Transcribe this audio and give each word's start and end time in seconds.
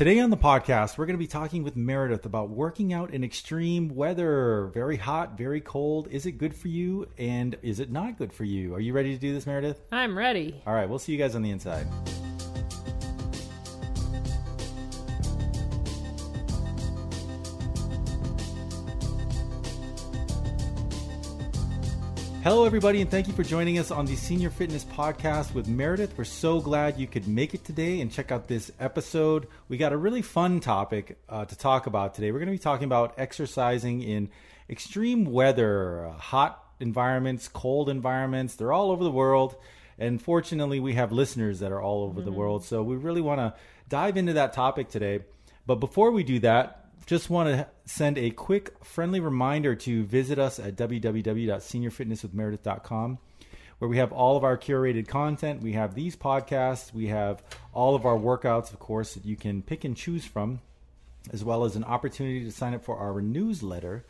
Today 0.00 0.18
on 0.20 0.30
the 0.30 0.36
podcast, 0.38 0.96
we're 0.96 1.04
going 1.04 1.18
to 1.18 1.22
be 1.22 1.26
talking 1.26 1.62
with 1.62 1.76
Meredith 1.76 2.24
about 2.24 2.48
working 2.48 2.94
out 2.94 3.12
in 3.12 3.22
extreme 3.22 3.94
weather. 3.94 4.70
Very 4.72 4.96
hot, 4.96 5.36
very 5.36 5.60
cold. 5.60 6.08
Is 6.10 6.24
it 6.24 6.38
good 6.38 6.54
for 6.54 6.68
you? 6.68 7.06
And 7.18 7.54
is 7.60 7.80
it 7.80 7.90
not 7.90 8.16
good 8.16 8.32
for 8.32 8.44
you? 8.44 8.74
Are 8.74 8.80
you 8.80 8.94
ready 8.94 9.12
to 9.12 9.20
do 9.20 9.34
this, 9.34 9.46
Meredith? 9.46 9.78
I'm 9.92 10.16
ready. 10.16 10.62
All 10.66 10.72
right, 10.72 10.88
we'll 10.88 10.98
see 10.98 11.12
you 11.12 11.18
guys 11.18 11.34
on 11.34 11.42
the 11.42 11.50
inside. 11.50 11.86
Hello, 22.42 22.64
everybody, 22.64 23.02
and 23.02 23.10
thank 23.10 23.28
you 23.28 23.34
for 23.34 23.42
joining 23.42 23.78
us 23.78 23.90
on 23.90 24.06
the 24.06 24.16
Senior 24.16 24.48
Fitness 24.48 24.82
Podcast 24.86 25.52
with 25.52 25.68
Meredith. 25.68 26.16
We're 26.16 26.24
so 26.24 26.58
glad 26.58 26.98
you 26.98 27.06
could 27.06 27.28
make 27.28 27.52
it 27.52 27.66
today 27.66 28.00
and 28.00 28.10
check 28.10 28.32
out 28.32 28.48
this 28.48 28.72
episode. 28.80 29.46
We 29.68 29.76
got 29.76 29.92
a 29.92 29.96
really 29.98 30.22
fun 30.22 30.60
topic 30.60 31.18
uh, 31.28 31.44
to 31.44 31.58
talk 31.58 31.86
about 31.86 32.14
today. 32.14 32.32
We're 32.32 32.38
going 32.38 32.46
to 32.48 32.52
be 32.52 32.58
talking 32.58 32.86
about 32.86 33.12
exercising 33.18 34.00
in 34.00 34.30
extreme 34.70 35.26
weather, 35.26 36.06
uh, 36.06 36.12
hot 36.12 36.64
environments, 36.80 37.46
cold 37.46 37.90
environments. 37.90 38.54
They're 38.54 38.72
all 38.72 38.90
over 38.90 39.04
the 39.04 39.10
world. 39.10 39.56
And 39.98 40.20
fortunately, 40.20 40.80
we 40.80 40.94
have 40.94 41.12
listeners 41.12 41.60
that 41.60 41.72
are 41.72 41.82
all 41.82 42.04
over 42.04 42.20
mm-hmm. 42.20 42.24
the 42.24 42.32
world. 42.32 42.64
So 42.64 42.82
we 42.82 42.96
really 42.96 43.20
want 43.20 43.40
to 43.40 43.54
dive 43.90 44.16
into 44.16 44.32
that 44.32 44.54
topic 44.54 44.88
today. 44.88 45.20
But 45.66 45.74
before 45.74 46.10
we 46.10 46.24
do 46.24 46.38
that, 46.38 46.86
just 47.06 47.30
want 47.30 47.48
to 47.48 47.66
send 47.84 48.18
a 48.18 48.30
quick 48.30 48.74
friendly 48.84 49.20
reminder 49.20 49.74
to 49.74 50.04
visit 50.04 50.38
us 50.38 50.58
at 50.58 50.76
www.seniorfitnesswithmeredith.com 50.76 53.18
where 53.80 53.88
we 53.88 53.96
have 53.96 54.12
all 54.12 54.36
of 54.36 54.44
our 54.44 54.58
curated 54.58 55.08
content. 55.08 55.62
We 55.62 55.72
have 55.72 55.94
these 55.94 56.14
podcasts, 56.14 56.92
we 56.92 57.08
have 57.08 57.42
all 57.72 57.94
of 57.94 58.04
our 58.04 58.16
workouts, 58.16 58.72
of 58.72 58.78
course, 58.78 59.14
that 59.14 59.24
you 59.24 59.36
can 59.36 59.62
pick 59.62 59.84
and 59.84 59.96
choose 59.96 60.26
from, 60.26 60.60
as 61.32 61.42
well 61.42 61.64
as 61.64 61.76
an 61.76 61.84
opportunity 61.84 62.44
to 62.44 62.52
sign 62.52 62.74
up 62.74 62.84
for 62.84 62.98
our 62.98 63.22
newsletter 63.22 64.04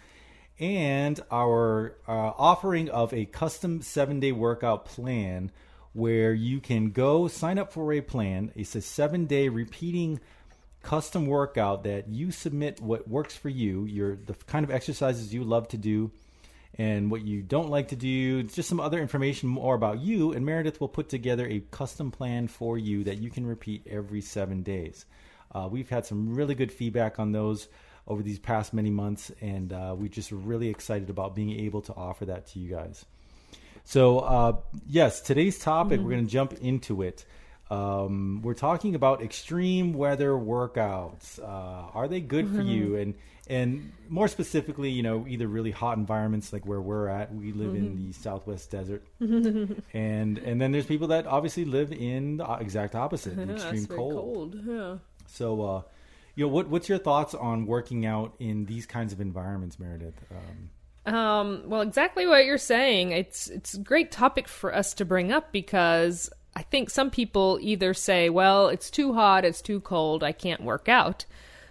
and 0.59 1.21
our 1.31 1.97
uh, 2.07 2.33
offering 2.37 2.91
of 2.91 3.15
a 3.15 3.27
custom 3.27 3.81
seven 3.81 4.19
day 4.19 4.33
workout 4.33 4.85
plan 4.85 5.53
where 5.93 6.35
you 6.35 6.61
can 6.61 6.91
go 6.91 7.29
sign 7.29 7.57
up 7.57 7.73
for 7.73 7.93
a 7.93 8.01
plan. 8.01 8.51
It's 8.57 8.75
a 8.75 8.83
seven 8.83 9.27
day 9.27 9.49
repeating 9.49 10.19
custom 10.83 11.27
workout 11.27 11.85
that 11.85 12.09
you 12.09 12.31
submit 12.31 12.81
what 12.81 13.09
works 13.09 13.37
for 13.37 13.49
you, 13.49 13.85
your 13.85 14.17
the 14.17 14.35
kind 14.47 14.65
of 14.65 14.71
exercises 14.71 15.33
you 15.33 15.45
love 15.45 15.69
to 15.69 15.77
do 15.77 16.11
and 16.79 17.11
what 17.11 17.23
you 17.23 17.43
don't 17.43 17.69
like 17.69 17.89
to 17.89 17.97
do, 17.97 18.43
just 18.43 18.69
some 18.69 18.81
other 18.81 19.01
information 19.01 19.49
more 19.49 19.75
about 19.75 20.01
you 20.01 20.33
and 20.33 20.47
Meredith 20.47 20.81
will 20.81 20.89
put 20.89 21.09
together 21.09 21.47
a 21.47 21.61
custom 21.71 22.11
plan 22.11 22.49
for 22.49 22.79
you 22.79 23.05
that 23.05 23.19
you 23.19 23.31
can 23.31 23.45
repeat 23.45 23.87
every 23.89 24.21
7 24.21 24.63
days. 24.63 25.05
Uh, 25.53 25.69
we've 25.71 25.91
had 25.91 26.07
some 26.07 26.35
really 26.35 26.55
good 26.55 26.73
feedback 26.73 27.19
on 27.19 27.33
those 27.33 27.69
over 28.07 28.23
these 28.23 28.39
past 28.39 28.73
many 28.73 28.91
months 28.91 29.31
and 29.41 29.73
uh, 29.73 29.95
we're 29.99 30.09
just 30.09 30.33
really 30.33 30.69
excited 30.69 31.11
about 31.11 31.35
being 31.35 31.59
able 31.61 31.83
to 31.83 31.95
offer 31.95 32.25
that 32.25 32.47
to 32.47 32.59
you 32.59 32.71
guys. 32.71 33.05
So, 33.85 34.21
uh, 34.21 34.57
yes, 34.87 35.21
today's 35.21 35.59
topic, 35.59 35.99
mm-hmm. 35.99 36.07
we're 36.07 36.15
going 36.15 36.27
to 36.27 36.33
jump 36.33 36.53
into 36.55 37.03
it. 37.03 37.25
Um, 37.71 38.43
we're 38.43 38.55
talking 38.55 38.95
about 38.95 39.23
extreme 39.23 39.93
weather 39.93 40.33
workouts. 40.33 41.39
Uh, 41.39 41.91
are 41.95 42.09
they 42.09 42.21
good 42.21 42.47
mm-hmm. 42.47 42.57
for 42.57 42.63
you? 42.63 42.85
Mm-hmm. 42.87 42.97
And 42.97 43.15
and 43.51 43.93
more 44.09 44.29
specifically, 44.29 44.91
you 44.91 45.03
know, 45.03 45.27
either 45.29 45.49
really 45.49 45.73
hot 45.73 45.99
environments 45.99 46.53
like 46.53 46.65
where 46.67 46.81
we're 46.81 47.09
at. 47.09 47.35
We 47.35 47.53
live 47.53 47.69
mm-hmm. 47.69 47.77
in 47.77 48.07
the 48.09 48.13
Southwest 48.13 48.71
desert, 48.71 49.05
and 49.21 50.39
and 50.39 50.61
then 50.61 50.73
there's 50.73 50.87
people 50.87 51.09
that 51.09 51.27
obviously 51.27 51.65
live 51.65 51.93
in 51.93 52.37
the 52.39 52.53
exact 52.55 52.95
opposite, 52.95 53.37
yeah, 53.37 53.55
extreme 53.55 53.87
cold. 53.87 54.13
cold. 54.13 54.61
Yeah. 54.65 54.97
So, 55.27 55.63
uh, 55.63 55.83
you 56.35 56.47
know, 56.47 56.53
what 56.53 56.69
what's 56.69 56.89
your 56.89 56.99
thoughts 56.99 57.35
on 57.35 57.67
working 57.67 58.07
out 58.07 58.35
in 58.39 58.67
these 58.67 58.87
kinds 58.87 59.13
of 59.13 59.21
environments, 59.21 59.79
Meredith? 59.79 60.15
Um, 61.07 61.15
um, 61.15 61.63
well, 61.67 61.81
exactly 61.81 62.27
what 62.27 62.45
you're 62.45 62.59
saying. 62.59 63.13
It's 63.13 63.49
it's 63.49 63.75
a 63.75 63.81
great 63.81 64.13
topic 64.13 64.49
for 64.49 64.75
us 64.75 64.95
to 64.95 65.05
bring 65.05 65.33
up 65.33 65.51
because 65.51 66.31
I 66.55 66.63
think 66.63 66.91
some 66.91 67.11
people 67.11 67.59
either 67.61 67.95
say, 67.95 68.29
well, 68.29 68.69
it's 68.69 68.91
too 68.91 69.15
hot, 69.15 69.45
it's 69.45 69.63
too 69.63 69.81
cold, 69.81 70.23
I 70.23 70.33
can't 70.33 70.63
work 70.63 70.89
out. 70.89 71.25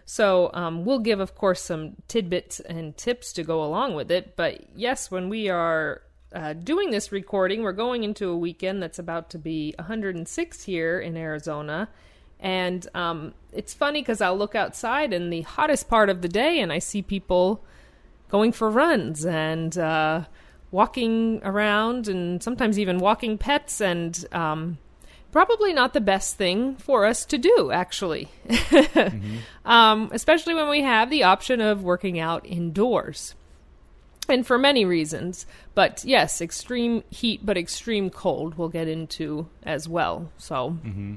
So 0.06 0.50
um, 0.53 0.85
we'll 0.85 1.00
give, 1.00 1.19
of 1.19 1.35
course, 1.35 1.62
some 1.62 1.97
tidbits 2.07 2.59
and 2.59 2.97
tips 2.97 3.31
to 3.34 3.44
go 3.44 3.63
along 3.63 3.94
with 3.94 4.09
it. 4.09 4.35
But 4.35 4.63
yes, 4.75 5.12
when 5.12 5.29
we 5.29 5.50
are 5.50 6.01
uh, 6.34 6.53
doing 6.53 6.89
this 6.89 7.12
recording, 7.12 7.62
we're 7.62 7.73
going 7.73 8.03
into 8.03 8.29
a 8.29 8.38
weekend 8.38 8.81
that's 8.81 8.97
about 8.97 9.29
to 9.31 9.38
be 9.38 9.75
106 9.78 10.63
here 10.63 11.00
in 11.00 11.16
Arizona. 11.16 11.89
And 12.39 12.88
um, 12.95 13.34
it's 13.51 13.73
funny 13.73 14.01
because 14.01 14.22
I'll 14.22 14.38
look 14.38 14.56
outside 14.56 15.13
in 15.13 15.29
the 15.29 15.41
hottest 15.41 15.89
part 15.89 16.09
of 16.09 16.22
the 16.22 16.29
day 16.29 16.59
and 16.59 16.72
I 16.72 16.79
see 16.79 17.01
people 17.01 17.63
going 18.29 18.51
for 18.51 18.69
runs 18.69 19.25
and 19.25 19.78
uh, 19.78 20.23
walking 20.72 21.41
around 21.44 22.07
and 22.07 22.41
sometimes 22.44 22.78
even 22.78 23.00
walking 23.00 23.38
pets 23.38 23.81
and 23.81 24.25
um, 24.31 24.78
probably 25.31 25.74
not 25.74 25.94
the 25.94 26.02
best 26.02 26.35
thing 26.38 26.75
for 26.75 27.06
us 27.06 27.25
to 27.25 27.38
do 27.38 27.72
actually 27.72 28.30
mm-hmm. 28.47 29.38
um, 29.66 30.09
especially 30.12 30.53
when 30.53 30.69
we 30.69 30.81
have 30.81 31.09
the 31.09 31.24
option 31.24 31.62
of 31.62 31.84
working 31.84 32.19
out 32.19 32.46
indoors 32.46 33.35
and 34.28 34.46
for 34.46 34.57
many 34.57 34.85
reasons 34.85 35.46
but 35.74 36.03
yes 36.06 36.41
extreme 36.41 37.03
heat 37.09 37.44
but 37.44 37.57
extreme 37.57 38.09
cold 38.09 38.56
we'll 38.57 38.69
get 38.69 38.88
into 38.88 39.47
as 39.63 39.88
well 39.88 40.31
so 40.38 40.78
mm-hmm. 40.84 41.16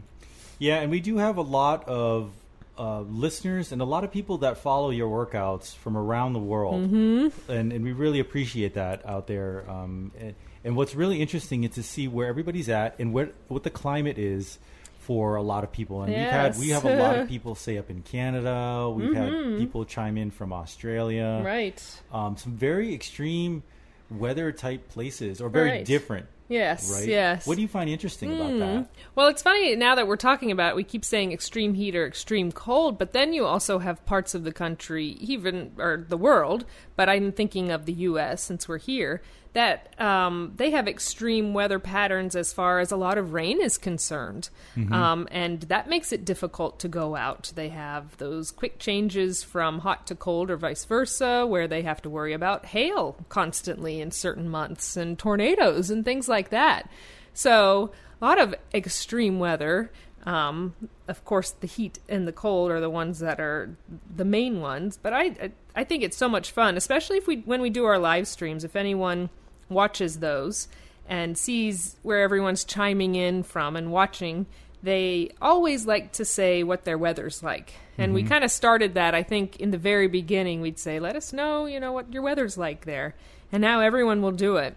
yeah 0.58 0.80
and 0.80 0.90
we 0.90 1.00
do 1.00 1.18
have 1.18 1.36
a 1.36 1.42
lot 1.42 1.86
of 1.86 2.30
uh, 2.78 3.00
listeners 3.00 3.72
and 3.72 3.82
a 3.82 3.84
lot 3.84 4.04
of 4.04 4.10
people 4.10 4.38
that 4.38 4.58
follow 4.58 4.90
your 4.90 5.08
workouts 5.08 5.74
from 5.74 5.96
around 5.96 6.32
the 6.32 6.38
world, 6.38 6.90
mm-hmm. 6.90 7.50
and, 7.50 7.72
and 7.72 7.84
we 7.84 7.92
really 7.92 8.20
appreciate 8.20 8.74
that 8.74 9.04
out 9.06 9.26
there. 9.26 9.68
Um, 9.68 10.12
and, 10.18 10.34
and, 10.64 10.76
what's 10.76 10.94
really 10.94 11.20
interesting 11.20 11.64
is 11.64 11.72
to 11.72 11.82
see 11.82 12.08
where 12.08 12.28
everybody's 12.28 12.68
at 12.68 12.98
and 12.98 13.12
where 13.12 13.30
what 13.48 13.62
the 13.62 13.70
climate 13.70 14.18
is 14.18 14.58
for 15.00 15.36
a 15.36 15.42
lot 15.42 15.64
of 15.64 15.72
people. 15.72 16.02
And 16.02 16.12
yes. 16.12 16.22
we've 16.22 16.32
had 16.32 16.58
we 16.58 16.68
have 16.70 16.84
a 16.84 17.02
lot 17.02 17.18
of 17.18 17.28
people 17.28 17.54
say 17.54 17.76
up 17.76 17.90
in 17.90 18.02
Canada. 18.02 18.88
We've 18.94 19.10
mm-hmm. 19.10 19.50
had 19.50 19.58
people 19.58 19.84
chime 19.84 20.16
in 20.16 20.30
from 20.30 20.52
Australia. 20.52 21.42
Right. 21.44 21.82
Um, 22.12 22.36
some 22.36 22.52
very 22.52 22.94
extreme 22.94 23.64
weather 24.10 24.52
type 24.52 24.88
places 24.88 25.40
or 25.40 25.48
very 25.48 25.70
right. 25.70 25.84
different 25.84 26.26
Yes, 26.48 26.90
right? 26.92 27.08
yes. 27.08 27.46
What 27.46 27.56
do 27.56 27.62
you 27.62 27.68
find 27.68 27.88
interesting 27.88 28.30
mm. 28.30 28.36
about 28.36 28.50
hmm. 28.50 28.58
that? 28.58 28.88
Well, 29.14 29.28
it's 29.28 29.42
funny 29.42 29.74
now 29.76 29.94
that 29.94 30.06
we're 30.06 30.16
talking 30.16 30.50
about 30.50 30.70
it, 30.70 30.76
we 30.76 30.84
keep 30.84 31.04
saying 31.04 31.32
extreme 31.32 31.74
heat 31.74 31.96
or 31.96 32.06
extreme 32.06 32.52
cold, 32.52 32.98
but 32.98 33.12
then 33.12 33.32
you 33.32 33.44
also 33.44 33.78
have 33.78 34.04
parts 34.06 34.34
of 34.34 34.44
the 34.44 34.52
country, 34.52 35.16
even, 35.20 35.72
or 35.78 36.04
the 36.08 36.16
world, 36.16 36.64
but 36.96 37.08
I'm 37.08 37.32
thinking 37.32 37.70
of 37.70 37.86
the 37.86 37.92
U.S. 37.94 38.42
since 38.42 38.68
we're 38.68 38.78
here, 38.78 39.22
that 39.52 40.00
um, 40.00 40.52
they 40.56 40.70
have 40.70 40.88
extreme 40.88 41.52
weather 41.52 41.78
patterns 41.78 42.34
as 42.34 42.52
far 42.52 42.78
as 42.78 42.90
a 42.90 42.96
lot 42.96 43.18
of 43.18 43.32
rain 43.32 43.60
is 43.60 43.76
concerned. 43.76 44.48
Mm-hmm. 44.76 44.92
Um, 44.92 45.28
and 45.30 45.60
that 45.62 45.88
makes 45.88 46.10
it 46.10 46.24
difficult 46.24 46.80
to 46.80 46.88
go 46.88 47.16
out. 47.16 47.52
They 47.54 47.68
have 47.68 48.16
those 48.16 48.50
quick 48.50 48.78
changes 48.78 49.42
from 49.42 49.80
hot 49.80 50.06
to 50.06 50.14
cold 50.14 50.50
or 50.50 50.56
vice 50.56 50.84
versa, 50.86 51.46
where 51.46 51.68
they 51.68 51.82
have 51.82 52.00
to 52.02 52.10
worry 52.10 52.32
about 52.32 52.66
hail 52.66 53.16
constantly 53.28 54.00
in 54.00 54.10
certain 54.10 54.48
months 54.48 54.96
and 54.96 55.18
tornadoes 55.18 55.90
and 55.90 56.04
things 56.04 56.28
like 56.28 56.48
that. 56.48 56.88
So, 57.34 57.92
a 58.20 58.24
lot 58.24 58.40
of 58.40 58.54
extreme 58.72 59.38
weather. 59.38 59.90
Um, 60.24 60.74
of 61.08 61.24
course, 61.24 61.50
the 61.50 61.66
heat 61.66 61.98
and 62.08 62.28
the 62.28 62.32
cold 62.32 62.70
are 62.70 62.80
the 62.80 62.88
ones 62.88 63.18
that 63.18 63.40
are 63.40 63.76
the 64.14 64.24
main 64.24 64.60
ones. 64.60 64.96
But 64.96 65.12
I, 65.12 65.52
I 65.74 65.84
think 65.84 66.04
it's 66.04 66.16
so 66.16 66.28
much 66.28 66.52
fun, 66.52 66.76
especially 66.76 67.18
if 67.18 67.26
we 67.26 67.38
when 67.38 67.60
we 67.60 67.70
do 67.70 67.84
our 67.84 67.98
live 67.98 68.28
streams. 68.28 68.62
If 68.64 68.76
anyone 68.76 69.30
watches 69.68 70.18
those 70.18 70.68
and 71.08 71.36
sees 71.36 71.96
where 72.02 72.22
everyone's 72.22 72.64
chiming 72.64 73.14
in 73.14 73.42
from 73.42 73.76
and 73.76 73.92
watching, 73.92 74.46
they 74.82 75.30
always 75.40 75.86
like 75.86 76.12
to 76.12 76.24
say 76.24 76.62
what 76.62 76.84
their 76.84 76.98
weather's 76.98 77.42
like. 77.42 77.74
And 77.98 78.08
mm-hmm. 78.08 78.14
we 78.14 78.22
kind 78.24 78.44
of 78.44 78.50
started 78.50 78.94
that, 78.94 79.14
I 79.14 79.22
think, 79.22 79.60
in 79.60 79.70
the 79.70 79.78
very 79.78 80.08
beginning. 80.08 80.60
We'd 80.60 80.78
say, 80.78 80.98
let 80.98 81.16
us 81.16 81.32
know, 81.32 81.66
you 81.66 81.78
know, 81.78 81.92
what 81.92 82.12
your 82.12 82.22
weather's 82.22 82.58
like 82.58 82.84
there. 82.84 83.14
And 83.52 83.60
now 83.60 83.80
everyone 83.80 84.22
will 84.22 84.32
do 84.32 84.56
it. 84.56 84.76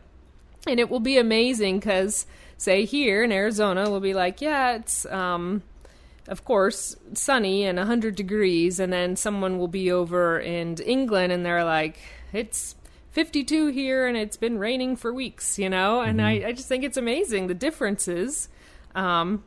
And 0.68 0.80
it 0.80 0.90
will 0.90 1.00
be 1.00 1.18
amazing 1.18 1.80
because, 1.80 2.26
say, 2.58 2.86
here 2.86 3.24
in 3.24 3.32
Arizona, 3.32 3.90
we'll 3.90 4.00
be 4.00 4.14
like, 4.14 4.42
yeah, 4.42 4.74
it's, 4.76 5.06
um, 5.08 5.64
of 6.28 6.44
course, 6.44 6.96
sunny 7.14 7.64
and 7.64 7.78
100 7.78 8.16
degrees. 8.16 8.80
And 8.80 8.92
then 8.92 9.16
someone 9.16 9.58
will 9.58 9.68
be 9.68 9.92
over 9.92 10.40
in 10.40 10.76
England 10.78 11.32
and 11.32 11.46
they're 11.46 11.64
like, 11.64 11.98
it's 12.34 12.76
52 13.16 13.68
here 13.68 14.06
and 14.06 14.18
it's 14.18 14.36
been 14.36 14.60
raining 14.60 14.98
for 14.98 15.14
weeks, 15.14 15.58
you 15.58 15.70
know? 15.70 16.02
And 16.02 16.20
mm-hmm. 16.20 16.46
I, 16.46 16.50
I 16.50 16.52
just 16.52 16.68
think 16.68 16.84
it's 16.84 16.98
amazing 16.98 17.48
the 17.48 17.54
differences 17.54 18.50
um, 18.94 19.44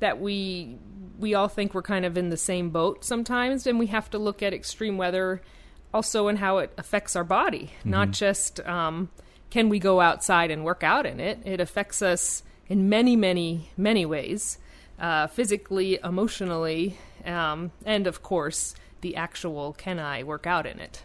that 0.00 0.20
we 0.20 0.78
we 1.18 1.34
all 1.34 1.48
think 1.48 1.74
we're 1.74 1.82
kind 1.82 2.06
of 2.06 2.16
in 2.16 2.30
the 2.30 2.36
same 2.38 2.70
boat 2.70 3.04
sometimes 3.04 3.66
and 3.66 3.78
we 3.78 3.88
have 3.88 4.08
to 4.08 4.18
look 4.18 4.42
at 4.42 4.54
extreme 4.54 4.96
weather 4.96 5.42
also 5.92 6.28
and 6.28 6.38
how 6.38 6.58
it 6.58 6.72
affects 6.78 7.14
our 7.14 7.24
body, 7.24 7.72
mm-hmm. 7.80 7.90
not 7.90 8.10
just 8.10 8.58
um, 8.60 9.10
can 9.50 9.68
we 9.68 9.78
go 9.78 10.00
outside 10.00 10.50
and 10.50 10.64
work 10.64 10.82
out 10.82 11.04
in 11.04 11.20
it. 11.20 11.40
It 11.44 11.60
affects 11.60 12.00
us 12.00 12.42
in 12.68 12.88
many, 12.88 13.16
many, 13.16 13.70
many 13.76 14.06
ways. 14.06 14.58
Uh, 14.98 15.26
physically, 15.26 15.98
emotionally, 16.02 16.96
Um, 17.24 17.70
and 17.84 18.06
of 18.06 18.22
course, 18.22 18.74
the 19.00 19.16
actual 19.16 19.74
can 19.74 19.98
I 19.98 20.22
work 20.22 20.46
out 20.46 20.66
in 20.66 20.78
it? 20.80 21.02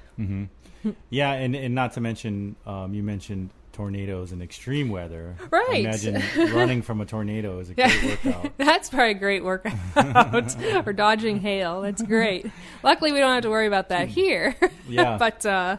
Yeah, 1.10 1.32
and, 1.34 1.56
and 1.56 1.74
not 1.76 1.94
to 1.94 2.02
mention, 2.02 2.56
um, 2.66 2.94
you 2.94 3.04
mentioned 3.04 3.50
tornadoes 3.74 4.32
and 4.32 4.42
extreme 4.42 4.90
weather. 4.90 5.36
Right. 5.52 5.86
Imagine 5.86 6.22
running 6.54 6.82
from 6.82 7.02
a 7.02 7.06
tornado 7.06 7.60
is 7.60 7.70
a 7.70 7.74
great 7.74 8.24
workout. 8.24 8.54
That's 8.58 8.90
probably 8.90 9.12
a 9.12 9.14
great 9.16 9.44
workout. 9.44 10.88
or 10.88 10.94
dodging 10.94 11.40
hail. 11.40 11.82
That's 11.82 12.02
great. 12.02 12.50
Luckily, 12.84 13.12
we 13.12 13.20
don't 13.20 13.34
have 13.34 13.44
to 13.44 13.50
worry 13.50 13.68
about 13.68 13.90
that 13.90 14.08
here. 14.08 14.56
Yeah. 14.88 15.18
but 15.18 15.46
uh, 15.46 15.78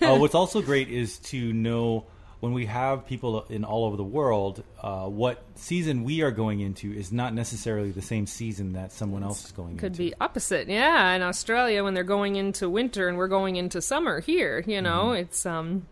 uh, 0.00 0.16
what's 0.16 0.34
also 0.34 0.62
great 0.62 0.90
is 0.90 1.18
to 1.20 1.52
know 1.52 2.06
when 2.44 2.52
we 2.52 2.66
have 2.66 3.06
people 3.06 3.46
in 3.48 3.64
all 3.64 3.86
over 3.86 3.96
the 3.96 4.04
world, 4.04 4.62
uh, 4.82 5.06
what 5.06 5.42
season 5.54 6.04
we 6.04 6.20
are 6.20 6.30
going 6.30 6.60
into 6.60 6.92
is 6.92 7.10
not 7.10 7.32
necessarily 7.32 7.90
the 7.90 8.02
same 8.02 8.26
season 8.26 8.74
that 8.74 8.92
someone 8.92 9.22
else 9.22 9.46
is 9.46 9.52
going 9.52 9.78
could 9.78 9.92
into. 9.92 9.98
be 9.98 10.14
opposite. 10.20 10.68
Yeah, 10.68 11.14
in 11.14 11.22
Australia 11.22 11.82
when 11.82 11.94
they're 11.94 12.04
going 12.04 12.36
into 12.36 12.68
winter 12.68 13.08
and 13.08 13.16
we're 13.16 13.28
going 13.28 13.56
into 13.56 13.80
summer 13.80 14.20
here, 14.20 14.62
you 14.66 14.82
know, 14.82 15.12
it's 15.12 15.46
um 15.46 15.86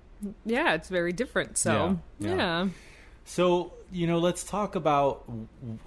yeah, 0.44 0.74
it's 0.74 0.90
very 0.90 1.14
different. 1.14 1.56
So, 1.56 1.98
Yeah, 2.18 2.28
yeah. 2.28 2.36
yeah. 2.36 2.68
So, 3.24 3.72
you 3.90 4.06
know, 4.06 4.18
let's 4.18 4.44
talk 4.44 4.74
about 4.74 5.24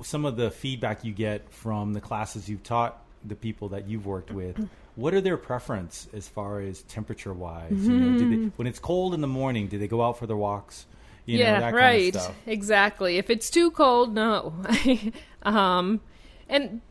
some 0.01 0.25
of 0.25 0.35
the 0.35 0.49
feedback 0.49 1.05
you 1.05 1.13
get 1.13 1.51
from 1.53 1.93
the 1.93 2.01
classes 2.01 2.49
you've 2.49 2.63
taught, 2.63 3.03
the 3.23 3.35
people 3.35 3.69
that 3.69 3.87
you've 3.87 4.07
worked 4.07 4.31
with. 4.31 4.67
What 4.95 5.13
are 5.13 5.21
their 5.21 5.37
preference 5.37 6.07
as 6.13 6.27
far 6.27 6.59
as 6.61 6.81
temperature 6.83 7.33
wise? 7.33 7.71
You 7.71 7.91
know, 7.91 8.17
they, 8.17 8.51
when 8.55 8.67
it's 8.67 8.79
cold 8.79 9.13
in 9.13 9.21
the 9.21 9.27
morning, 9.27 9.67
do 9.67 9.77
they 9.77 9.87
go 9.87 10.01
out 10.01 10.17
for 10.17 10.25
their 10.25 10.37
walks? 10.37 10.85
You 11.25 11.39
yeah, 11.39 11.55
know, 11.55 11.59
that 11.61 11.73
right. 11.73 12.13
kind 12.13 12.15
of 12.15 12.21
stuff. 12.21 12.35
Exactly. 12.45 13.17
If 13.17 13.29
it's 13.29 13.49
too 13.49 13.71
cold, 13.71 14.13
no. 14.13 14.53
um, 15.43 15.99
and 16.47 16.81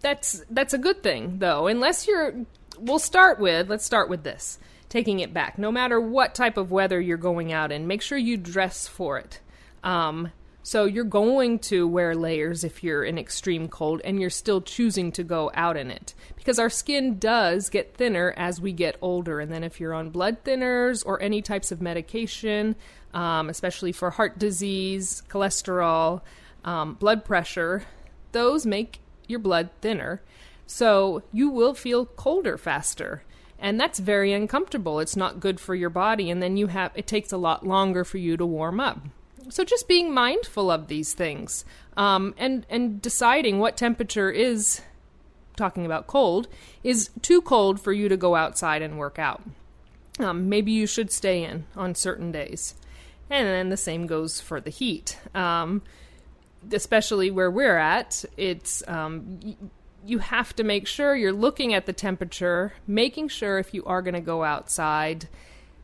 that's 0.00 0.42
that's 0.50 0.72
a 0.72 0.78
good 0.78 1.02
thing 1.02 1.38
though. 1.38 1.66
Unless 1.66 2.06
you're, 2.06 2.34
we'll 2.78 2.98
start 2.98 3.38
with 3.38 3.68
let's 3.68 3.84
start 3.84 4.08
with 4.08 4.22
this. 4.22 4.58
Taking 4.88 5.18
it 5.18 5.34
back, 5.34 5.58
no 5.58 5.72
matter 5.72 6.00
what 6.00 6.36
type 6.36 6.56
of 6.56 6.70
weather 6.70 7.00
you're 7.00 7.16
going 7.16 7.52
out 7.52 7.72
in, 7.72 7.88
make 7.88 8.00
sure 8.00 8.16
you 8.16 8.36
dress 8.36 8.86
for 8.86 9.18
it. 9.18 9.40
Um, 9.82 10.30
so 10.66 10.86
you're 10.86 11.04
going 11.04 11.58
to 11.58 11.86
wear 11.86 12.14
layers 12.14 12.64
if 12.64 12.82
you're 12.82 13.04
in 13.04 13.18
extreme 13.18 13.68
cold 13.68 14.00
and 14.02 14.18
you're 14.18 14.30
still 14.30 14.62
choosing 14.62 15.12
to 15.12 15.22
go 15.22 15.50
out 15.52 15.76
in 15.76 15.90
it 15.90 16.14
because 16.36 16.58
our 16.58 16.70
skin 16.70 17.18
does 17.18 17.68
get 17.68 17.94
thinner 17.98 18.32
as 18.34 18.62
we 18.62 18.72
get 18.72 18.96
older. 19.02 19.40
And 19.40 19.52
then 19.52 19.62
if 19.62 19.78
you're 19.78 19.92
on 19.92 20.08
blood 20.08 20.42
thinners 20.42 21.02
or 21.04 21.20
any 21.20 21.42
types 21.42 21.70
of 21.70 21.82
medication, 21.82 22.76
um, 23.12 23.50
especially 23.50 23.92
for 23.92 24.08
heart 24.08 24.38
disease, 24.38 25.22
cholesterol, 25.28 26.22
um, 26.64 26.94
blood 26.94 27.26
pressure, 27.26 27.84
those 28.32 28.64
make 28.64 29.00
your 29.28 29.40
blood 29.40 29.68
thinner. 29.82 30.22
So 30.66 31.22
you 31.30 31.50
will 31.50 31.74
feel 31.74 32.06
colder 32.06 32.56
faster. 32.56 33.22
And 33.58 33.78
that's 33.78 33.98
very 33.98 34.32
uncomfortable. 34.32 34.98
It's 34.98 35.14
not 35.14 35.40
good 35.40 35.60
for 35.60 35.74
your 35.74 35.90
body. 35.90 36.30
And 36.30 36.42
then 36.42 36.56
you 36.56 36.68
have, 36.68 36.92
it 36.94 37.06
takes 37.06 37.32
a 37.32 37.36
lot 37.36 37.66
longer 37.66 38.02
for 38.02 38.16
you 38.16 38.38
to 38.38 38.46
warm 38.46 38.80
up. 38.80 39.00
So 39.50 39.64
just 39.64 39.88
being 39.88 40.12
mindful 40.12 40.70
of 40.70 40.88
these 40.88 41.14
things 41.14 41.64
um, 41.96 42.34
and, 42.38 42.66
and 42.68 43.00
deciding 43.00 43.58
what 43.58 43.76
temperature 43.76 44.30
is, 44.30 44.80
talking 45.56 45.86
about 45.86 46.06
cold, 46.06 46.48
is 46.82 47.10
too 47.22 47.42
cold 47.42 47.80
for 47.80 47.92
you 47.92 48.08
to 48.08 48.16
go 48.16 48.34
outside 48.34 48.82
and 48.82 48.98
work 48.98 49.18
out. 49.18 49.42
Um, 50.18 50.48
maybe 50.48 50.72
you 50.72 50.86
should 50.86 51.10
stay 51.10 51.42
in 51.44 51.66
on 51.76 51.94
certain 51.94 52.32
days. 52.32 52.74
And 53.30 53.46
then 53.46 53.68
the 53.68 53.76
same 53.76 54.06
goes 54.06 54.40
for 54.40 54.60
the 54.60 54.70
heat. 54.70 55.18
Um, 55.34 55.82
especially 56.72 57.30
where 57.30 57.50
we're 57.50 57.76
at, 57.76 58.24
it's 58.36 58.82
um, 58.88 59.40
you 60.06 60.18
have 60.18 60.54
to 60.56 60.64
make 60.64 60.86
sure 60.86 61.16
you're 61.16 61.32
looking 61.32 61.74
at 61.74 61.86
the 61.86 61.92
temperature, 61.92 62.74
making 62.86 63.28
sure 63.28 63.58
if 63.58 63.74
you 63.74 63.84
are 63.84 64.02
going 64.02 64.14
to 64.14 64.20
go 64.20 64.44
outside, 64.44 65.28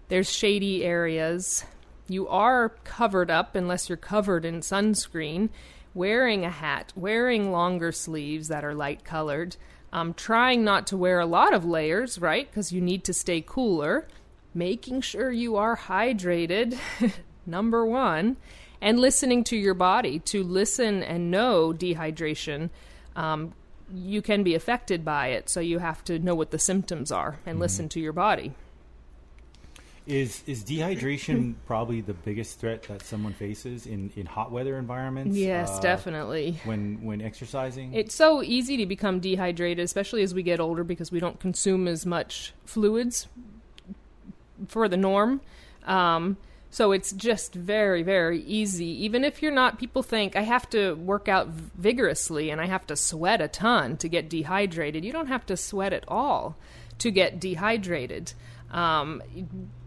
there's 0.08 0.30
shady 0.30 0.84
areas. 0.84 1.64
You 2.10 2.26
are 2.26 2.70
covered 2.82 3.30
up 3.30 3.54
unless 3.54 3.88
you're 3.88 3.96
covered 3.96 4.44
in 4.44 4.62
sunscreen, 4.62 5.48
wearing 5.94 6.44
a 6.44 6.50
hat, 6.50 6.92
wearing 6.96 7.52
longer 7.52 7.92
sleeves 7.92 8.48
that 8.48 8.64
are 8.64 8.74
light 8.74 9.04
colored, 9.04 9.56
um, 9.92 10.14
trying 10.14 10.64
not 10.64 10.88
to 10.88 10.96
wear 10.96 11.20
a 11.20 11.26
lot 11.26 11.54
of 11.54 11.64
layers, 11.64 12.18
right? 12.18 12.50
Because 12.50 12.72
you 12.72 12.80
need 12.80 13.04
to 13.04 13.12
stay 13.12 13.44
cooler, 13.46 14.08
making 14.52 15.02
sure 15.02 15.30
you 15.30 15.54
are 15.54 15.76
hydrated, 15.76 16.76
number 17.46 17.86
one, 17.86 18.36
and 18.80 18.98
listening 18.98 19.44
to 19.44 19.56
your 19.56 19.74
body 19.74 20.18
to 20.18 20.42
listen 20.42 21.04
and 21.04 21.30
know 21.30 21.72
dehydration. 21.72 22.70
Um, 23.14 23.54
you 23.94 24.20
can 24.20 24.42
be 24.42 24.56
affected 24.56 25.04
by 25.04 25.28
it, 25.28 25.48
so 25.48 25.60
you 25.60 25.78
have 25.78 26.02
to 26.06 26.18
know 26.18 26.34
what 26.34 26.50
the 26.50 26.58
symptoms 26.58 27.12
are 27.12 27.38
and 27.46 27.60
listen 27.60 27.88
to 27.90 28.00
your 28.00 28.12
body. 28.12 28.52
Is 30.10 30.42
is 30.46 30.64
dehydration 30.64 31.54
probably 31.66 32.00
the 32.00 32.14
biggest 32.14 32.58
threat 32.58 32.82
that 32.84 33.02
someone 33.02 33.32
faces 33.32 33.86
in, 33.86 34.10
in 34.16 34.26
hot 34.26 34.50
weather 34.50 34.76
environments? 34.76 35.36
Yes, 35.36 35.70
uh, 35.70 35.80
definitely. 35.80 36.58
When 36.64 37.04
when 37.04 37.20
exercising, 37.20 37.94
It's 37.94 38.14
so 38.14 38.42
easy 38.42 38.76
to 38.78 38.86
become 38.86 39.20
dehydrated, 39.20 39.84
especially 39.84 40.22
as 40.22 40.34
we 40.34 40.42
get 40.42 40.58
older 40.58 40.82
because 40.82 41.12
we 41.12 41.20
don't 41.20 41.38
consume 41.38 41.86
as 41.86 42.04
much 42.04 42.52
fluids 42.64 43.28
for 44.66 44.88
the 44.88 44.96
norm. 44.96 45.40
Um, 45.84 46.36
so 46.70 46.92
it's 46.92 47.12
just 47.12 47.54
very, 47.54 48.02
very 48.02 48.42
easy. 48.42 48.86
Even 49.04 49.24
if 49.24 49.42
you're 49.42 49.52
not, 49.52 49.78
people 49.78 50.02
think 50.02 50.36
I 50.36 50.42
have 50.42 50.70
to 50.70 50.94
work 50.94 51.28
out 51.28 51.48
vigorously 51.48 52.50
and 52.50 52.60
I 52.60 52.66
have 52.66 52.86
to 52.88 52.96
sweat 52.96 53.40
a 53.40 53.48
ton 53.48 53.96
to 53.98 54.08
get 54.08 54.28
dehydrated. 54.28 55.04
You 55.04 55.12
don't 55.12 55.26
have 55.26 55.44
to 55.46 55.56
sweat 55.56 55.92
at 55.92 56.04
all 56.06 56.56
to 56.98 57.10
get 57.10 57.40
dehydrated. 57.40 58.34
Um, 58.70 59.20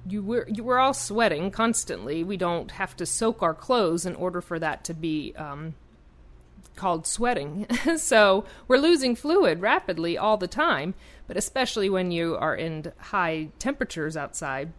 you 0.08 0.22
were 0.22 0.48
you 0.50 0.64
we're 0.64 0.80
all 0.80 0.94
sweating 0.94 1.52
constantly. 1.52 2.24
We 2.24 2.38
don't 2.38 2.72
have 2.72 2.96
to 2.98 3.06
soak 3.06 3.42
our 3.42 3.54
clothes 3.54 4.06
in 4.06 4.16
order 4.16 4.42
for 4.42 4.60
that 4.60 4.84
to 4.86 4.94
be 4.94 5.34
um, 5.36 5.76
called 6.76 7.08
sweating. 7.08 7.68
so 7.98 8.46
we're 8.68 8.78
losing 8.78 9.16
fluid 9.16 9.62
rapidly 9.62 10.18
all 10.18 10.38
the 10.38 10.48
time, 10.48 10.94
but 11.28 11.38
especially 11.38 11.90
when 11.90 12.12
you 12.12 12.36
are 12.36 12.56
in 12.56 12.92
high 12.98 13.50
temperatures 13.60 14.18
outside, 14.18 14.74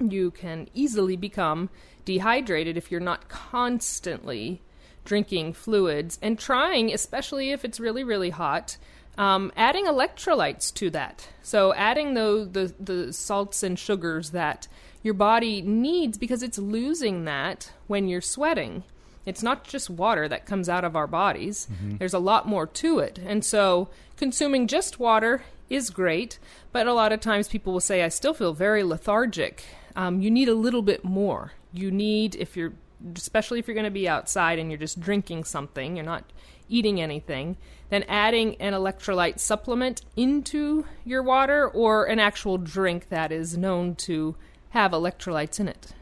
you 0.00 0.30
can 0.30 0.68
easily 0.74 1.16
become 1.16 1.70
dehydrated 2.04 2.76
if 2.76 2.90
you're 2.90 3.00
not 3.00 3.28
constantly 3.28 4.60
drinking 5.04 5.52
fluids 5.52 6.18
and 6.22 6.38
trying, 6.38 6.92
especially 6.92 7.50
if 7.50 7.64
it's 7.64 7.80
really, 7.80 8.04
really 8.04 8.30
hot. 8.30 8.76
Um, 9.16 9.52
adding 9.56 9.86
electrolytes 9.86 10.74
to 10.74 10.90
that. 10.90 11.28
So 11.42 11.72
adding 11.74 12.14
the, 12.14 12.48
the 12.50 12.74
the 12.80 13.12
salts 13.12 13.62
and 13.62 13.78
sugars 13.78 14.30
that 14.30 14.66
your 15.02 15.14
body 15.14 15.62
needs 15.62 16.18
because 16.18 16.42
it's 16.42 16.58
losing 16.58 17.24
that 17.24 17.70
when 17.86 18.08
you're 18.08 18.20
sweating. 18.20 18.82
It's 19.26 19.42
not 19.42 19.64
just 19.64 19.88
water 19.88 20.28
that 20.28 20.46
comes 20.46 20.68
out 20.68 20.84
of 20.84 20.96
our 20.96 21.06
bodies. 21.06 21.68
There's 21.98 22.12
a 22.14 22.18
lot 22.18 22.46
more 22.46 22.66
to 22.66 22.98
it. 22.98 23.18
And 23.18 23.44
so 23.44 23.88
consuming 24.16 24.66
just 24.66 24.98
water 24.98 25.44
is 25.70 25.90
great, 25.90 26.38
but 26.72 26.86
a 26.86 26.92
lot 26.92 27.12
of 27.12 27.20
times 27.20 27.48
people 27.48 27.72
will 27.72 27.80
say, 27.80 28.02
I 28.02 28.08
still 28.08 28.34
feel 28.34 28.52
very 28.52 28.82
lethargic. 28.82 29.64
Um, 29.96 30.20
you 30.20 30.30
need 30.30 30.48
a 30.48 30.54
little 30.54 30.82
bit 30.82 31.04
more. 31.04 31.52
You 31.72 31.90
need, 31.90 32.34
if 32.36 32.54
you're, 32.56 32.74
especially 33.16 33.58
if 33.58 33.66
you're 33.66 33.74
going 33.74 33.84
to 33.84 33.90
be 33.90 34.08
outside 34.08 34.58
and 34.58 34.70
you're 34.70 34.78
just 34.78 35.00
drinking 35.00 35.44
something, 35.44 35.96
you're 35.96 36.04
not 36.04 36.24
eating 36.68 37.00
anything, 37.00 37.56
then 37.94 38.04
adding 38.08 38.56
an 38.56 38.72
electrolyte 38.72 39.38
supplement 39.38 40.02
into 40.16 40.84
your 41.04 41.22
water 41.22 41.68
or 41.68 42.06
an 42.06 42.18
actual 42.18 42.58
drink 42.58 43.08
that 43.08 43.30
is 43.30 43.56
known 43.56 43.94
to 43.94 44.34
have 44.70 44.90
electrolytes 44.90 45.60
in 45.60 45.68
it 45.68 45.94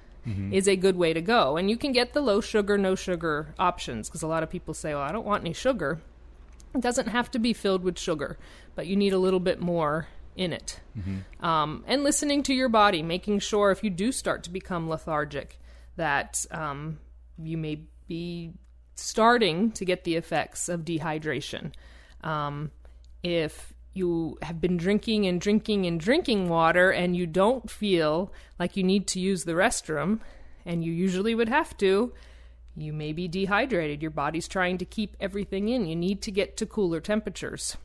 is 0.53 0.69
a 0.69 0.77
good 0.77 0.97
way 0.97 1.13
to 1.13 1.21
go. 1.21 1.57
And 1.57 1.69
you 1.69 1.77
can 1.77 1.93
get 1.93 2.13
the 2.13 2.21
low 2.21 2.41
sugar, 2.41 2.79
no 2.79 2.95
sugar 2.95 3.55
options 3.59 4.09
because 4.09 4.23
a 4.23 4.27
lot 4.27 4.43
of 4.43 4.51
people 4.51 4.73
say, 4.73 4.95
well, 4.95 5.03
I 5.03 5.13
don't 5.13 5.27
want 5.27 5.43
any 5.43 5.53
sugar. 5.53 6.01
It 6.75 6.81
doesn't 6.81 7.09
have 7.09 7.31
to 7.33 7.39
be 7.39 7.53
filled 7.53 7.83
with 7.83 7.99
sugar, 7.99 8.39
but 8.75 8.87
you 8.87 8.97
need 8.97 9.13
a 9.13 9.19
little 9.19 9.41
bit 9.41 9.61
more 9.61 10.07
in 10.37 10.53
it. 10.53 10.81
Um, 11.45 11.85
and 11.87 12.03
listening 12.03 12.43
to 12.45 12.55
your 12.55 12.69
body, 12.71 13.03
making 13.03 13.41
sure 13.41 13.71
if 13.71 13.85
you 13.85 13.91
do 13.91 14.13
start 14.13 14.45
to 14.45 14.51
become 14.51 14.89
lethargic, 14.89 15.59
that 15.97 16.47
um, 16.51 16.99
you 17.37 17.59
may 17.59 17.81
be 18.07 18.53
starting 18.95 19.71
to 19.73 19.85
get 19.85 20.05
the 20.05 20.17
effects 20.17 20.69
of 20.69 20.85
dehydration. 20.85 21.73
Um, 22.23 22.71
if 23.23 23.73
you 23.95 24.39
have 24.43 24.61
been 24.61 24.77
drinking 24.77 25.27
and 25.27 25.41
drinking 25.41 25.87
and 25.87 26.01
drinking 26.01 26.49
water 26.49 26.91
and 26.91 27.17
you 27.17 27.27
don't 27.27 27.71
feel 27.71 28.33
like 28.59 28.77
you 28.77 28.83
need 28.83 29.07
to 29.09 29.21
use 29.21 29.45
the 29.45 29.53
restroom, 29.53 30.21
and 30.65 30.85
you 30.85 30.93
usually 30.93 31.35
would 31.35 31.49
have 31.49 31.77
to, 31.79 32.13
you 32.77 32.93
may 32.93 33.13
be 33.13 33.29
dehydrated. 33.29 34.01
Your 34.01 34.11
body's 34.11 34.49
trying 34.49 34.79
to 34.79 34.85
keep 34.85 35.17
everything 35.21 35.69
in. 35.69 35.87
You 35.87 35.97
need 35.97 36.23
to 36.23 36.31
get 36.31 36.57
to 36.59 36.67
cooler 36.67 37.01
temperatures. 37.01 37.77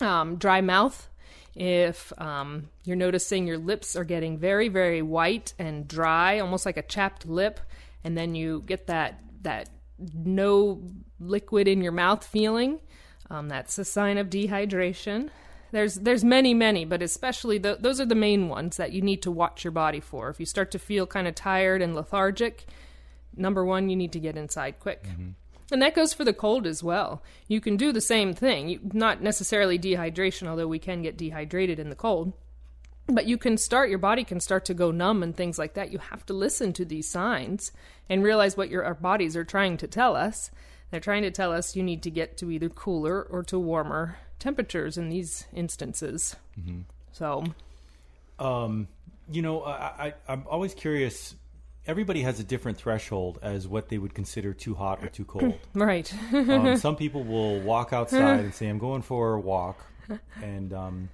Um, 0.00 0.36
dry 0.36 0.60
mouth. 0.60 1.08
If 1.54 2.12
um, 2.18 2.68
you're 2.84 2.94
noticing 2.96 3.46
your 3.46 3.58
lips 3.58 3.96
are 3.96 4.04
getting 4.04 4.38
very, 4.38 4.68
very 4.68 5.02
white 5.02 5.54
and 5.58 5.88
dry, 5.88 6.38
almost 6.38 6.64
like 6.64 6.76
a 6.76 6.82
chapped 6.82 7.26
lip, 7.26 7.58
and 8.04 8.16
then 8.16 8.34
you 8.34 8.62
get 8.66 8.86
that 8.86 9.20
that 9.42 9.68
no 10.14 10.82
liquid 11.20 11.68
in 11.68 11.82
your 11.82 11.92
mouth 11.92 12.24
feeling, 12.24 12.80
Um, 13.30 13.48
that's 13.48 13.78
a 13.78 13.84
sign 13.84 14.18
of 14.18 14.30
dehydration. 14.30 15.30
There's 15.70 15.96
there's 15.96 16.24
many 16.24 16.54
many, 16.54 16.86
but 16.86 17.02
especially 17.02 17.58
the, 17.58 17.76
those 17.78 18.00
are 18.00 18.06
the 18.06 18.14
main 18.14 18.48
ones 18.48 18.76
that 18.78 18.92
you 18.92 19.02
need 19.02 19.20
to 19.22 19.30
watch 19.30 19.64
your 19.64 19.70
body 19.70 20.00
for. 20.00 20.30
If 20.30 20.40
you 20.40 20.46
start 20.46 20.70
to 20.70 20.78
feel 20.78 21.06
kind 21.06 21.28
of 21.28 21.34
tired 21.34 21.82
and 21.82 21.94
lethargic, 21.94 22.64
number 23.36 23.64
one, 23.64 23.90
you 23.90 23.96
need 23.96 24.12
to 24.12 24.20
get 24.20 24.36
inside 24.36 24.80
quick. 24.80 25.04
And 25.70 25.82
that 25.82 25.94
goes 25.94 26.14
for 26.14 26.24
the 26.24 26.32
cold 26.32 26.66
as 26.66 26.82
well. 26.82 27.22
You 27.46 27.60
can 27.60 27.76
do 27.76 27.92
the 27.92 28.00
same 28.00 28.32
thing. 28.32 28.70
You, 28.70 28.80
not 28.94 29.20
necessarily 29.20 29.78
dehydration, 29.78 30.48
although 30.48 30.66
we 30.66 30.78
can 30.78 31.02
get 31.02 31.18
dehydrated 31.18 31.78
in 31.78 31.90
the 31.90 31.94
cold. 31.96 32.32
But 33.08 33.26
you 33.26 33.38
can 33.38 33.56
start, 33.56 33.88
your 33.88 33.98
body 33.98 34.22
can 34.22 34.38
start 34.38 34.64
to 34.66 34.74
go 34.74 34.90
numb 34.90 35.22
and 35.22 35.34
things 35.34 35.58
like 35.58 35.74
that. 35.74 35.90
You 35.92 35.98
have 35.98 36.26
to 36.26 36.34
listen 36.34 36.72
to 36.74 36.84
these 36.84 37.08
signs 37.08 37.72
and 38.08 38.22
realize 38.22 38.56
what 38.56 38.68
your, 38.68 38.84
our 38.84 38.94
bodies 38.94 39.36
are 39.36 39.44
trying 39.44 39.76
to 39.78 39.86
tell 39.86 40.14
us. 40.14 40.50
They're 40.90 41.00
trying 41.00 41.22
to 41.22 41.30
tell 41.30 41.52
us 41.52 41.74
you 41.76 41.82
need 41.82 42.02
to 42.02 42.10
get 42.10 42.36
to 42.38 42.50
either 42.50 42.68
cooler 42.68 43.22
or 43.22 43.42
to 43.44 43.58
warmer 43.58 44.18
temperatures 44.38 44.96
in 44.98 45.08
these 45.08 45.46
instances. 45.52 46.36
So, 47.12 47.44
Um, 48.38 48.88
you 49.30 49.42
know, 49.42 49.62
I, 49.64 50.06
I, 50.06 50.14
I'm 50.28 50.44
always 50.48 50.74
curious. 50.74 51.34
Everybody 51.86 52.22
has 52.22 52.38
a 52.40 52.44
different 52.44 52.78
threshold 52.78 53.38
as 53.42 53.66
what 53.66 53.88
they 53.88 53.98
would 53.98 54.14
consider 54.14 54.52
too 54.52 54.74
hot 54.74 55.02
or 55.02 55.08
too 55.08 55.24
cold. 55.26 55.58
right. 55.74 56.12
um, 56.32 56.76
some 56.78 56.96
people 56.96 57.24
will 57.24 57.60
walk 57.60 57.92
outside 57.92 58.40
and 58.40 58.54
say, 58.54 58.66
"I'm 58.68 58.78
going 58.78 59.02
for 59.02 59.34
a 59.34 59.40
walk," 59.40 59.84
and 60.42 60.72
um, 60.72 61.08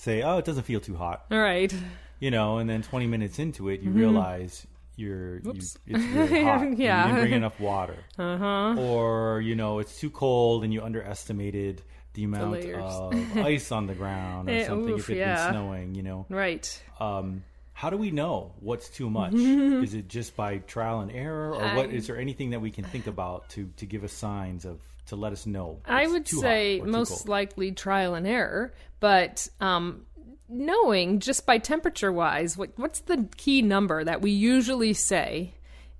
say, 0.00 0.22
"Oh, 0.22 0.38
it 0.38 0.44
doesn't 0.44 0.64
feel 0.64 0.80
too 0.80 0.96
hot," 0.96 1.24
All 1.30 1.38
right. 1.38 1.72
you 2.18 2.30
know. 2.30 2.58
And 2.58 2.68
then 2.68 2.82
20 2.82 3.06
minutes 3.06 3.38
into 3.38 3.68
it, 3.68 3.80
you 3.80 3.90
realize 3.90 4.66
you're 4.96 5.36
you, 5.40 5.52
it's 5.52 5.76
really 5.86 6.42
hot. 6.50 6.76
Yeah. 6.78 7.06
you 7.06 7.12
didn't 7.14 7.20
bring 7.28 7.32
enough 7.34 7.58
water, 7.60 7.96
Uh 8.18 8.36
huh. 8.38 8.74
or 8.80 9.40
you 9.40 9.54
know, 9.54 9.78
it's 9.78 9.98
too 10.00 10.10
cold 10.10 10.64
and 10.64 10.72
you 10.72 10.82
underestimated 10.82 11.82
the 12.14 12.24
amount 12.24 12.52
layers. 12.52 12.82
of 12.82 13.36
ice 13.38 13.70
on 13.72 13.86
the 13.86 13.94
ground 13.94 14.48
or 14.48 14.52
Eh, 14.52 14.66
something 14.66 14.94
oof, 14.94 15.00
if 15.08 15.10
it 15.10 15.18
had 15.18 15.26
yeah. 15.26 15.44
been 15.44 15.52
snowing. 15.54 15.94
You 15.94 16.02
know, 16.02 16.26
Right. 16.28 16.82
um, 16.98 17.44
how 17.72 17.88
do 17.88 17.96
we 17.96 18.10
know 18.10 18.52
what's 18.60 18.88
too 18.90 19.08
much? 19.08 19.32
is 19.86 19.94
it 19.94 20.08
just 20.08 20.36
by 20.36 20.58
trial 20.58 21.00
and 21.00 21.10
error, 21.12 21.54
or 21.54 21.76
what? 21.76 21.90
Is 21.90 22.06
there 22.08 22.18
anything 22.18 22.50
that 22.50 22.60
we 22.60 22.70
can 22.70 22.84
think 22.84 23.06
about 23.06 23.48
to 23.50 23.70
to 23.76 23.86
give 23.86 24.02
us 24.04 24.12
signs 24.12 24.64
of 24.66 24.80
to 25.06 25.16
let 25.16 25.32
us 25.32 25.46
know? 25.46 25.80
I 25.84 26.06
would 26.06 26.28
say 26.28 26.80
most 26.84 27.28
likely 27.28 27.72
trial 27.72 28.14
and 28.14 28.26
error, 28.26 28.72
but 29.00 29.48
um, 29.60 30.06
knowing 30.48 31.20
just 31.20 31.46
by 31.46 31.58
temperature 31.58 32.12
wise, 32.12 32.56
what, 32.56 32.70
what's 32.76 33.00
the 33.00 33.28
key 33.36 33.62
number 33.62 34.04
that 34.04 34.22
we 34.22 34.30
usually 34.30 34.92
say 34.92 35.54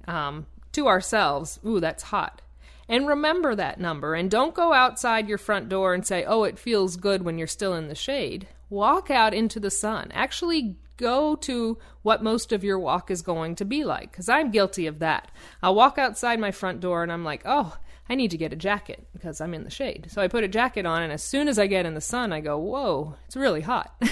um, 0.06 0.46
to 0.72 0.86
ourselves? 0.86 1.60
Ooh, 1.64 1.80
that's 1.80 2.04
hot. 2.04 2.42
And 2.88 3.06
remember 3.06 3.54
that 3.54 3.78
number. 3.78 4.14
And 4.14 4.28
don't 4.28 4.52
go 4.52 4.72
outside 4.72 5.28
your 5.28 5.38
front 5.38 5.68
door 5.68 5.94
and 5.94 6.04
say, 6.04 6.24
oh, 6.24 6.42
it 6.42 6.58
feels 6.58 6.96
good 6.96 7.22
when 7.22 7.38
you're 7.38 7.46
still 7.46 7.74
in 7.74 7.86
the 7.86 7.94
shade. 7.94 8.48
Walk 8.68 9.10
out 9.10 9.32
into 9.32 9.60
the 9.60 9.70
sun. 9.70 10.10
Actually, 10.12 10.76
go 10.96 11.36
to 11.36 11.78
what 12.02 12.22
most 12.22 12.52
of 12.52 12.64
your 12.64 12.80
walk 12.80 13.10
is 13.10 13.22
going 13.22 13.54
to 13.54 13.64
be 13.64 13.84
like. 13.84 14.10
Because 14.10 14.28
I'm 14.28 14.50
guilty 14.50 14.88
of 14.88 14.98
that. 14.98 15.30
I'll 15.62 15.76
walk 15.76 15.98
outside 15.98 16.40
my 16.40 16.50
front 16.50 16.80
door 16.80 17.04
and 17.04 17.12
I'm 17.12 17.24
like, 17.24 17.42
oh, 17.44 17.76
I 18.10 18.16
need 18.16 18.32
to 18.32 18.36
get 18.36 18.52
a 18.52 18.56
jacket 18.56 19.06
because 19.12 19.40
I'm 19.40 19.54
in 19.54 19.62
the 19.62 19.70
shade. 19.70 20.08
So 20.10 20.20
I 20.20 20.26
put 20.26 20.42
a 20.42 20.48
jacket 20.48 20.84
on, 20.84 21.02
and 21.02 21.12
as 21.12 21.22
soon 21.22 21.46
as 21.46 21.60
I 21.60 21.68
get 21.68 21.86
in 21.86 21.94
the 21.94 22.00
sun, 22.00 22.32
I 22.32 22.40
go, 22.40 22.58
whoa, 22.58 23.14
it's 23.26 23.36
really 23.36 23.60
hot. 23.60 24.02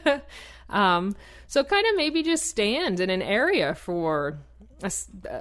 um, 0.70 1.14
so 1.46 1.62
kind 1.62 1.86
of 1.86 1.94
maybe 1.94 2.22
just 2.22 2.46
stand 2.46 3.00
in 3.00 3.10
an 3.10 3.20
area 3.20 3.74
for 3.74 4.38
a 4.82 4.90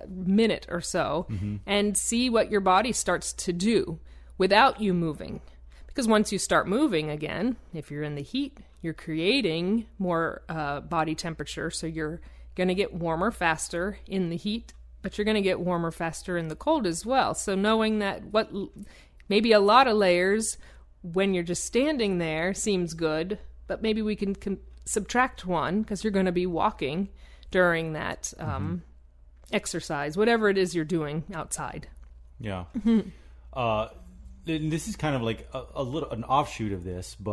minute 0.09 0.67
or 0.69 0.81
so 0.81 1.27
and 1.65 1.97
see 1.97 2.29
what 2.29 2.51
your 2.51 2.59
body 2.59 2.91
starts 2.91 3.31
to 3.33 3.53
do 3.53 3.99
without 4.37 4.81
you 4.81 4.93
moving. 4.93 5.39
Because 5.87 6.05
once 6.05 6.31
you 6.33 6.39
start 6.39 6.67
moving 6.67 7.09
again, 7.09 7.55
if 7.73 7.89
you're 7.89 8.03
in 8.03 8.15
the 8.15 8.21
heat, 8.21 8.57
you're 8.81 8.93
creating 8.93 9.85
more 9.97 10.41
uh, 10.49 10.81
body 10.81 11.15
temperature. 11.15 11.71
So 11.71 11.87
you're 11.87 12.19
going 12.55 12.67
to 12.67 12.75
get 12.75 12.93
warmer 12.93 13.31
faster 13.31 13.97
in 14.07 14.29
the 14.29 14.35
heat, 14.35 14.73
but 15.03 15.17
you're 15.17 15.25
going 15.25 15.35
to 15.35 15.41
get 15.41 15.59
warmer 15.59 15.91
faster 15.91 16.37
in 16.37 16.47
the 16.47 16.55
cold 16.55 16.87
as 16.87 17.05
well. 17.05 17.35
So 17.35 17.53
knowing 17.53 17.99
that 17.99 18.23
what 18.23 18.49
maybe 19.29 19.51
a 19.51 19.59
lot 19.59 19.85
of 19.85 19.95
layers 19.95 20.57
when 21.03 21.33
you're 21.33 21.43
just 21.43 21.65
standing 21.65 22.17
there 22.17 22.53
seems 22.53 22.93
good, 22.95 23.37
but 23.67 23.83
maybe 23.83 24.01
we 24.01 24.15
can, 24.15 24.33
can 24.33 24.57
subtract 24.85 25.45
one 25.45 25.81
because 25.81 26.03
you're 26.03 26.11
going 26.11 26.25
to 26.25 26.31
be 26.31 26.45
walking 26.45 27.09
during 27.51 27.93
that 27.93 28.33
um, 28.39 28.81
exercise, 29.51 30.17
whatever 30.17 30.49
it 30.49 30.57
is 30.57 30.73
you're 30.73 30.85
doing 30.85 31.23
outside. 31.33 31.87
Yeah. 32.39 32.65
uh, 33.53 33.89
and 34.47 34.71
this 34.71 34.87
is 34.87 34.95
kind 34.95 35.15
of 35.15 35.21
like 35.21 35.47
a, 35.53 35.63
a 35.75 35.83
little 35.83 36.09
an 36.11 36.23
offshoot 36.23 36.71
of 36.71 36.83
this, 36.83 37.15
but 37.19 37.32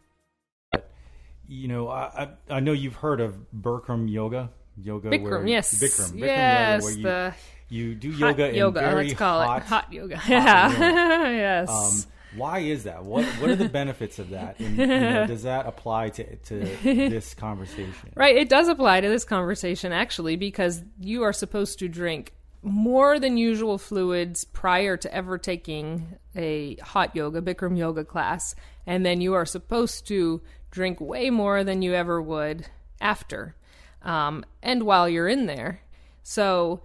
You 1.51 1.67
know, 1.67 1.89
I 1.89 2.01
I, 2.49 2.55
I 2.55 2.59
know 2.61 2.71
you've 2.71 2.95
heard 2.95 3.19
of 3.19 3.37
Bikram 3.55 4.09
yoga. 4.09 4.49
Yoga, 4.81 5.09
Bikram, 5.09 5.23
where, 5.23 5.47
yes. 5.47 5.75
Bikram, 5.75 6.13
Bikram 6.13 6.19
yes, 6.19 6.81
yoga, 6.81 6.83
where 6.83 6.93
you, 6.93 7.03
the 7.03 7.33
you 7.75 7.95
do 7.95 8.09
yoga 8.09 8.49
in 8.49 8.55
yoga, 8.55 8.79
very 8.79 9.07
let's 9.07 9.19
call 9.19 9.43
hot, 9.43 9.57
it 9.57 9.63
hot 9.65 9.93
yoga. 9.93 10.17
hot 10.17 10.29
yeah, 10.29 10.71
yoga. 10.71 11.31
yes. 11.35 11.69
Um, 11.69 12.11
why 12.37 12.59
is 12.59 12.85
that? 12.85 13.03
What 13.03 13.25
What 13.25 13.49
are 13.49 13.57
the 13.57 13.67
benefits 13.67 14.17
of 14.17 14.29
that? 14.29 14.59
And, 14.59 14.77
you 14.77 14.87
know, 14.87 15.27
does 15.27 15.43
that 15.43 15.67
apply 15.67 16.09
to 16.11 16.35
to 16.37 16.59
this 16.83 17.33
conversation? 17.33 18.13
Right, 18.15 18.37
it 18.37 18.47
does 18.47 18.69
apply 18.69 19.01
to 19.01 19.09
this 19.09 19.25
conversation 19.25 19.91
actually 19.91 20.37
because 20.37 20.81
you 20.99 21.23
are 21.23 21.33
supposed 21.33 21.79
to 21.79 21.89
drink 21.89 22.33
more 22.63 23.19
than 23.19 23.37
usual 23.37 23.77
fluids 23.77 24.45
prior 24.45 24.95
to 24.95 25.13
ever 25.13 25.37
taking 25.37 26.15
a 26.35 26.75
hot 26.77 27.13
yoga, 27.15 27.41
Bikram 27.41 27.77
yoga 27.77 28.05
class, 28.05 28.55
and 28.85 29.05
then 29.05 29.19
you 29.19 29.33
are 29.33 29.45
supposed 29.45 30.07
to 30.07 30.41
drink 30.71 30.99
way 30.99 31.29
more 31.29 31.63
than 31.63 31.81
you 31.81 31.93
ever 31.93 32.21
would 32.21 32.65
after, 32.99 33.55
um, 34.01 34.43
and 34.63 34.83
while 34.83 35.07
you're 35.07 35.27
in 35.27 35.45
there. 35.45 35.81
So, 36.23 36.81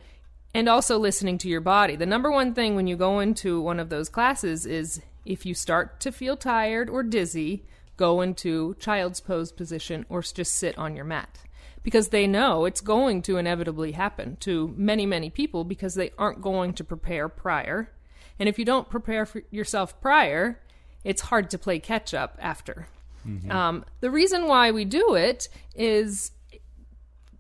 and 0.52 0.68
also 0.68 0.98
listening 0.98 1.38
to 1.38 1.48
your 1.48 1.60
body. 1.60 1.96
The 1.96 2.06
number 2.06 2.30
one 2.30 2.54
thing 2.54 2.74
when 2.74 2.86
you 2.86 2.96
go 2.96 3.20
into 3.20 3.60
one 3.60 3.78
of 3.78 3.88
those 3.88 4.08
classes 4.08 4.66
is 4.66 5.00
if 5.24 5.44
you 5.44 5.54
start 5.54 6.00
to 6.00 6.12
feel 6.12 6.36
tired 6.36 6.88
or 6.88 7.02
dizzy, 7.02 7.64
go 7.96 8.20
into 8.20 8.74
child's 8.78 9.20
pose 9.20 9.52
position 9.52 10.06
or 10.08 10.22
just 10.22 10.54
sit 10.54 10.76
on 10.78 10.96
your 10.96 11.04
mat. 11.04 11.40
Because 11.82 12.08
they 12.08 12.26
know 12.26 12.64
it's 12.64 12.80
going 12.80 13.22
to 13.22 13.36
inevitably 13.36 13.92
happen 13.92 14.36
to 14.40 14.74
many, 14.76 15.06
many 15.06 15.30
people 15.30 15.62
because 15.62 15.94
they 15.94 16.10
aren't 16.18 16.42
going 16.42 16.72
to 16.74 16.84
prepare 16.84 17.28
prior. 17.28 17.92
And 18.38 18.48
if 18.48 18.58
you 18.58 18.64
don't 18.64 18.90
prepare 18.90 19.24
for 19.24 19.42
yourself 19.50 20.00
prior, 20.00 20.60
it's 21.04 21.22
hard 21.22 21.48
to 21.50 21.58
play 21.58 21.78
catch 21.78 22.12
up 22.12 22.36
after. 22.40 22.88
Um, 23.50 23.84
the 24.00 24.10
reason 24.10 24.46
why 24.46 24.70
we 24.70 24.84
do 24.84 25.14
it 25.14 25.48
is 25.74 26.30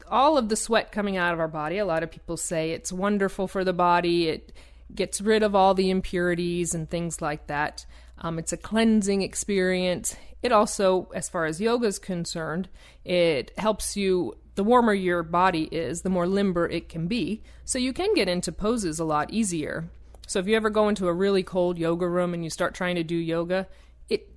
all 0.08 0.38
of 0.38 0.48
the 0.48 0.56
sweat 0.56 0.92
coming 0.92 1.16
out 1.16 1.32
of 1.32 1.40
our 1.40 1.48
body. 1.48 1.78
A 1.78 1.84
lot 1.84 2.02
of 2.02 2.10
people 2.10 2.36
say 2.36 2.72
it's 2.72 2.92
wonderful 2.92 3.48
for 3.48 3.64
the 3.64 3.72
body. 3.72 4.28
It 4.28 4.52
gets 4.94 5.20
rid 5.20 5.42
of 5.42 5.54
all 5.54 5.74
the 5.74 5.90
impurities 5.90 6.74
and 6.74 6.88
things 6.88 7.20
like 7.20 7.46
that. 7.48 7.86
Um, 8.18 8.38
it's 8.38 8.52
a 8.52 8.56
cleansing 8.56 9.22
experience. 9.22 10.16
It 10.42 10.52
also, 10.52 11.08
as 11.14 11.28
far 11.28 11.44
as 11.44 11.60
yoga 11.60 11.88
is 11.88 11.98
concerned, 11.98 12.68
it 13.04 13.52
helps 13.58 13.96
you. 13.96 14.36
The 14.54 14.64
warmer 14.64 14.94
your 14.94 15.22
body 15.22 15.64
is, 15.64 16.00
the 16.00 16.08
more 16.08 16.26
limber 16.26 16.66
it 16.66 16.88
can 16.88 17.08
be. 17.08 17.42
So 17.64 17.78
you 17.78 17.92
can 17.92 18.14
get 18.14 18.26
into 18.26 18.52
poses 18.52 18.98
a 18.98 19.04
lot 19.04 19.30
easier. 19.30 19.90
So 20.26 20.38
if 20.38 20.46
you 20.46 20.56
ever 20.56 20.70
go 20.70 20.88
into 20.88 21.08
a 21.08 21.12
really 21.12 21.42
cold 21.42 21.78
yoga 21.78 22.08
room 22.08 22.32
and 22.32 22.42
you 22.42 22.48
start 22.48 22.74
trying 22.74 22.96
to 22.96 23.04
do 23.04 23.16
yoga, 23.16 23.66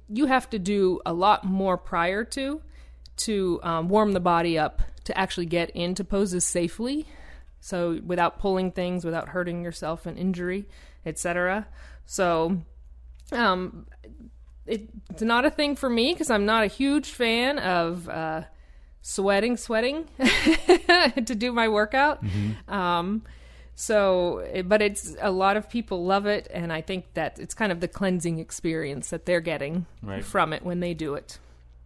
you 0.10 0.25
have 0.25 0.50
to 0.50 0.60
do 0.60 1.00
a 1.06 1.13
lot 1.13 1.44
more 1.46 1.78
prior 1.78 2.24
to 2.24 2.62
to 3.18 3.60
um, 3.63 3.89
warm 3.89 4.13
the 4.13 4.20
body 4.20 4.58
up 4.58 4.82
to 5.04 5.18
actually 5.18 5.46
get 5.46 5.70
into 5.72 6.04
poses 6.04 6.46
safely. 6.46 7.06
So 7.60 8.00
without 8.06 8.39
pulling 8.39 8.72
things, 8.72 9.04
without 9.04 9.30
hurting 9.30 9.63
yourself 9.63 10.06
and 10.06 10.18
injury, 10.18 10.68
etc. 11.06 11.68
So 12.06 12.62
um, 13.32 13.88
it, 14.66 14.89
it's 15.10 15.22
not 15.22 15.46
a 15.46 15.51
thing 15.51 15.75
for 15.75 15.89
me 15.89 16.13
because 16.13 16.30
I'm 16.30 16.46
not 16.46 16.63
a 16.63 16.68
huge 16.68 17.10
fan 17.10 17.60
of 17.60 18.08
uh, 18.08 18.44
sweating, 19.01 19.58
sweating 19.58 20.08
to 20.18 21.36
do 21.36 21.51
my 21.51 21.68
workout. 21.68 22.24
Um, 22.68 23.24
so, 23.81 24.45
but 24.65 24.81
it's 24.81 25.15
a 25.21 25.31
lot 25.31 25.55
of 25.55 25.69
people 25.69 26.03
love 26.05 26.25
it, 26.25 26.50
and 26.53 26.74
I 26.74 26.81
think 26.81 27.13
that 27.13 27.39
it's 27.39 27.53
kind 27.53 27.71
of 27.71 27.79
the 27.79 27.88
cleansing 27.88 28.38
experience 28.39 29.09
that 29.12 29.25
they're 29.25 29.39
getting 29.39 29.86
Right. 30.03 30.21
from 30.24 30.51
it 30.51 30.63
when 30.63 30.81
they 30.81 30.93
do 30.93 31.13
it. 31.15 31.39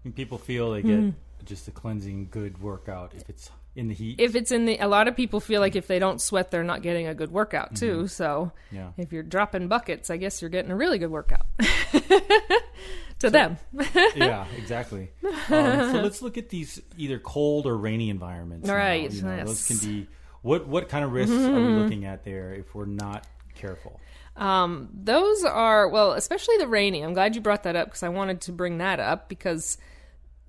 And 0.04 0.16
people 0.16 0.40
feel 0.40 0.72
they 0.72 0.82
get 0.82 1.14
just 1.46 1.68
a 1.68 1.72
cleansing, 1.72 2.30
good 2.32 2.60
workout 2.64 3.14
if 3.16 3.30
it's 3.30 3.52
in 3.76 3.90
the 3.90 3.94
heat. 3.94 4.20
If 4.20 4.36
it's 4.36 4.52
in 4.52 4.66
the, 4.66 4.78
a 4.80 4.88
lot 4.88 5.08
of 5.08 5.16
people 5.16 5.40
feel 5.40 5.62
like 5.62 5.76
if 5.76 5.86
they 5.86 6.00
don't 6.00 6.20
sweat, 6.20 6.50
they're 6.50 6.64
not 6.64 6.82
getting 6.82 7.06
a 7.08 7.14
good 7.14 7.32
workout 7.32 7.76
too. 7.76 8.08
So, 8.08 8.52
Yeah. 8.72 8.90
if 8.98 9.14
you're 9.14 9.22
dropping 9.24 9.68
buckets, 9.68 10.10
I 10.10 10.18
guess 10.18 10.42
you're 10.42 10.50
getting 10.50 10.72
a 10.72 10.76
really 10.76 10.98
good 10.98 11.12
workout 11.12 11.46
to 13.20 13.30
them. 13.30 13.58
yeah, 14.16 14.46
exactly. 14.58 15.10
Um, 15.24 15.30
so 15.48 16.02
let's 16.04 16.22
look 16.24 16.38
at 16.38 16.50
these 16.50 16.82
either 16.98 17.20
cold 17.20 17.66
or 17.68 17.78
rainy 17.78 18.10
environments. 18.10 18.68
now. 18.68 18.76
Right, 18.76 19.12
You 19.12 19.22
know, 19.22 19.46
Those 19.46 19.68
can 19.68 19.78
be 19.78 20.08
what 20.44 20.68
what 20.68 20.88
kind 20.90 21.04
of 21.04 21.12
risks 21.12 21.34
are 21.34 21.40
Mm-hmm. 21.40 21.76
we 21.76 21.82
looking 21.82 22.06
at 22.06 22.24
there 22.24 22.54
if 22.54 22.76
we're 22.76 22.86
not 22.86 23.26
careful? 23.56 24.00
Um, 24.36 24.90
those 24.94 25.44
are 25.44 25.88
well, 25.90 26.12
especially 26.14 26.58
the 26.58 26.68
rainy. 26.68 27.02
I'm 27.02 27.14
glad 27.14 27.34
you 27.36 27.42
brought 27.42 27.64
that 27.64 27.76
up 27.76 27.88
because 27.88 28.04
I 28.04 28.10
wanted 28.10 28.42
to 28.42 28.52
bring 28.52 28.78
that 28.78 29.00
up 29.00 29.28
because 29.30 29.78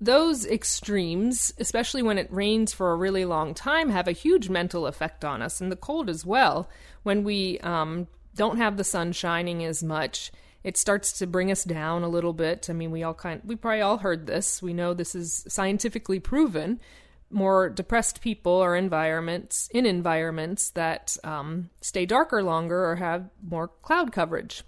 those 0.01 0.45
extremes, 0.45 1.53
especially 1.57 2.03
when 2.03 2.17
it 2.17 2.27
rains 2.31 2.73
for 2.73 2.91
a 2.91 2.95
really 2.95 3.25
long 3.25 3.53
time, 3.53 3.89
have 3.89 4.07
a 4.07 4.11
huge 4.11 4.49
mental 4.49 4.87
effect 4.87 5.23
on 5.23 5.41
us, 5.41 5.61
and 5.61 5.71
the 5.71 5.75
cold 5.75 6.09
as 6.09 6.25
well. 6.25 6.69
When 7.03 7.23
we 7.23 7.59
um, 7.59 8.07
don't 8.35 8.57
have 8.57 8.77
the 8.77 8.83
sun 8.83 9.11
shining 9.13 9.63
as 9.63 9.81
much, 9.83 10.31
it 10.63 10.77
starts 10.77 11.13
to 11.19 11.27
bring 11.27 11.51
us 11.51 11.63
down 11.63 12.03
a 12.03 12.09
little 12.09 12.33
bit. 12.33 12.69
I 12.69 12.73
mean, 12.73 12.91
we 12.91 13.03
all 13.03 13.13
kind 13.13 13.41
we 13.45 13.55
probably 13.55 13.81
all 13.81 13.99
heard 13.99 14.25
this. 14.27 14.61
We 14.61 14.73
know 14.73 14.93
this 14.93 15.13
is 15.15 15.45
scientifically 15.47 16.19
proven. 16.19 16.79
More 17.29 17.69
depressed 17.69 18.21
people 18.21 18.51
or 18.51 18.75
environments 18.75 19.69
in 19.73 19.85
environments 19.85 20.69
that 20.71 21.17
um, 21.23 21.69
stay 21.81 22.05
darker 22.05 22.43
longer 22.43 22.85
or 22.85 22.95
have 22.97 23.29
more 23.41 23.67
cloud 23.67 24.11
coverage. 24.11 24.63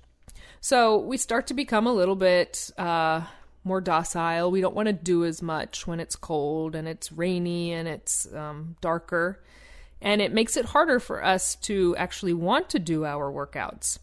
So 0.59 0.97
we 0.97 1.17
start 1.17 1.47
to 1.47 1.53
become 1.53 1.87
a 1.87 1.93
little 1.93 2.15
bit 2.15 2.71
uh, 2.77 3.21
more 3.63 3.81
docile. 3.81 4.49
We 4.49 4.61
don't 4.61 4.75
want 4.75 4.87
to 4.87 4.93
do 4.93 5.23
as 5.23 5.41
much 5.41 5.85
when 5.85 5.99
it's 5.99 6.15
cold 6.15 6.75
and 6.75 6.87
it's 6.87 7.11
rainy 7.11 7.73
and 7.73 7.87
it's 7.87 8.31
um, 8.33 8.75
darker. 8.81 9.43
And 10.01 10.21
it 10.21 10.33
makes 10.33 10.57
it 10.57 10.65
harder 10.65 10.99
for 10.99 11.23
us 11.23 11.55
to 11.55 11.95
actually 11.97 12.33
want 12.33 12.69
to 12.69 12.79
do 12.79 13.05
our 13.05 13.31
workouts. 13.31 13.99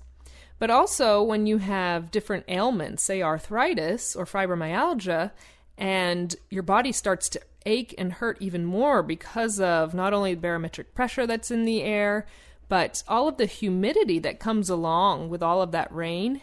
But 0.58 0.70
also, 0.70 1.22
when 1.22 1.46
you 1.46 1.58
have 1.58 2.10
different 2.10 2.44
ailments, 2.48 3.02
say 3.02 3.22
arthritis 3.22 4.14
or 4.14 4.24
fibromyalgia, 4.24 5.32
and 5.76 6.34
your 6.50 6.62
body 6.62 6.92
starts 6.92 7.28
to 7.30 7.40
ache 7.66 7.94
and 7.96 8.14
hurt 8.14 8.36
even 8.40 8.64
more 8.64 9.02
because 9.02 9.60
of 9.60 9.94
not 9.94 10.12
only 10.12 10.34
the 10.34 10.40
barometric 10.40 10.94
pressure 10.94 11.26
that's 11.26 11.50
in 11.50 11.64
the 11.64 11.82
air, 11.82 12.26
but 12.68 13.02
all 13.08 13.28
of 13.28 13.36
the 13.36 13.46
humidity 13.46 14.18
that 14.18 14.40
comes 14.40 14.68
along 14.68 15.28
with 15.28 15.42
all 15.42 15.62
of 15.62 15.72
that 15.72 15.92
rain 15.92 16.40